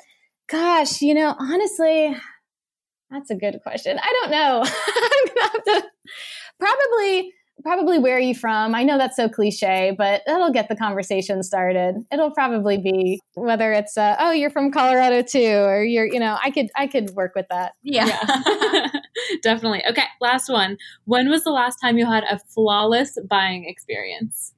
Gosh, 0.49 1.01
you 1.01 1.13
know, 1.13 1.33
honestly, 1.39 2.13
that's 3.09 3.29
a 3.29 3.35
good 3.35 3.59
question. 3.63 3.97
I 3.97 4.13
don't 4.21 4.31
know. 4.31 4.63
I'm 4.87 5.27
gonna 5.27 5.51
have 5.53 5.63
to 5.63 5.87
probably 6.59 7.33
probably 7.63 7.99
where 7.99 8.17
are 8.17 8.19
you 8.19 8.35
from? 8.35 8.75
I 8.75 8.83
know 8.83 8.97
that's 8.97 9.15
so 9.15 9.29
cliche, 9.29 9.93
but 9.97 10.21
that'll 10.25 10.51
get 10.51 10.69
the 10.69 10.75
conversation 10.75 11.43
started. 11.43 11.95
It'll 12.11 12.31
probably 12.31 12.77
be 12.77 13.21
whether 13.35 13.71
it's 13.71 13.97
uh, 13.97 14.15
oh 14.19 14.31
you're 14.31 14.49
from 14.49 14.71
Colorado 14.71 15.21
too, 15.21 15.63
or 15.65 15.83
you're 15.83 16.05
you 16.05 16.19
know 16.19 16.37
I 16.43 16.51
could 16.51 16.67
I 16.75 16.87
could 16.87 17.11
work 17.11 17.33
with 17.35 17.47
that. 17.49 17.73
Yeah, 17.83 18.07
yeah. 18.07 18.87
definitely. 19.43 19.83
Okay, 19.89 20.05
last 20.21 20.49
one. 20.49 20.77
When 21.05 21.29
was 21.29 21.43
the 21.43 21.51
last 21.51 21.77
time 21.77 21.97
you 21.97 22.05
had 22.05 22.23
a 22.23 22.39
flawless 22.39 23.17
buying 23.29 23.65
experience? 23.65 24.53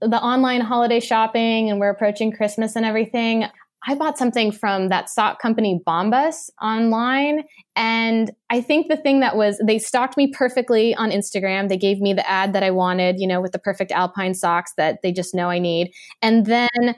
The 0.00 0.20
online 0.20 0.62
holiday 0.62 1.00
shopping, 1.00 1.70
and 1.70 1.78
we're 1.78 1.90
approaching 1.90 2.32
Christmas 2.32 2.74
and 2.76 2.84
everything. 2.84 3.44
I 3.86 3.94
bought 3.94 4.18
something 4.18 4.52
from 4.52 4.88
that 4.88 5.10
sock 5.10 5.40
company 5.40 5.80
Bombas 5.86 6.50
online. 6.60 7.44
And 7.74 8.30
I 8.50 8.60
think 8.60 8.88
the 8.88 8.96
thing 8.96 9.20
that 9.20 9.36
was, 9.36 9.60
they 9.64 9.78
stocked 9.78 10.16
me 10.16 10.32
perfectly 10.32 10.94
on 10.94 11.10
Instagram. 11.10 11.68
They 11.68 11.76
gave 11.76 12.00
me 12.00 12.12
the 12.12 12.28
ad 12.28 12.52
that 12.52 12.62
I 12.62 12.70
wanted, 12.70 13.16
you 13.18 13.26
know, 13.26 13.40
with 13.40 13.52
the 13.52 13.58
perfect 13.58 13.90
alpine 13.90 14.34
socks 14.34 14.72
that 14.76 15.00
they 15.02 15.12
just 15.12 15.34
know 15.34 15.50
I 15.50 15.58
need. 15.58 15.92
And 16.20 16.46
then 16.46 16.94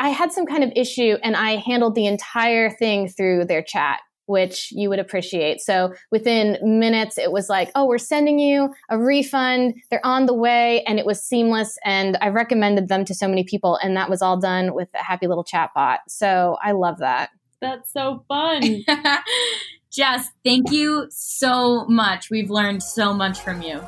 I 0.00 0.08
had 0.08 0.32
some 0.32 0.46
kind 0.46 0.64
of 0.64 0.72
issue 0.74 1.16
and 1.22 1.36
I 1.36 1.56
handled 1.56 1.94
the 1.94 2.06
entire 2.06 2.70
thing 2.70 3.08
through 3.08 3.44
their 3.44 3.62
chat 3.62 4.00
which 4.26 4.70
you 4.72 4.88
would 4.88 4.98
appreciate. 4.98 5.60
So 5.60 5.94
within 6.10 6.58
minutes, 6.62 7.18
it 7.18 7.32
was 7.32 7.48
like, 7.48 7.70
oh, 7.74 7.86
we're 7.86 7.98
sending 7.98 8.38
you 8.38 8.72
a 8.90 8.98
refund. 8.98 9.74
They're 9.90 10.04
on 10.04 10.26
the 10.26 10.34
way. 10.34 10.82
And 10.84 10.98
it 10.98 11.06
was 11.06 11.22
seamless. 11.22 11.78
And 11.84 12.16
I 12.20 12.28
recommended 12.28 12.88
them 12.88 13.04
to 13.06 13.14
so 13.14 13.28
many 13.28 13.44
people. 13.44 13.76
And 13.82 13.96
that 13.96 14.10
was 14.10 14.22
all 14.22 14.38
done 14.38 14.74
with 14.74 14.88
a 14.94 15.02
happy 15.02 15.26
little 15.26 15.44
chat 15.44 15.70
bot. 15.74 16.00
So 16.08 16.56
I 16.62 16.72
love 16.72 16.98
that. 16.98 17.30
That's 17.60 17.92
so 17.92 18.24
fun. 18.28 18.84
Jess, 19.92 20.30
thank 20.44 20.72
you 20.72 21.06
so 21.10 21.86
much. 21.86 22.28
We've 22.28 22.50
learned 22.50 22.82
so 22.82 23.14
much 23.14 23.40
from 23.40 23.62
you. 23.62 23.80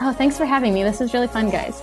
Oh, 0.00 0.12
thanks 0.12 0.36
for 0.36 0.44
having 0.44 0.74
me. 0.74 0.82
This 0.82 0.98
was 0.98 1.14
really 1.14 1.28
fun, 1.28 1.48
guys. 1.50 1.80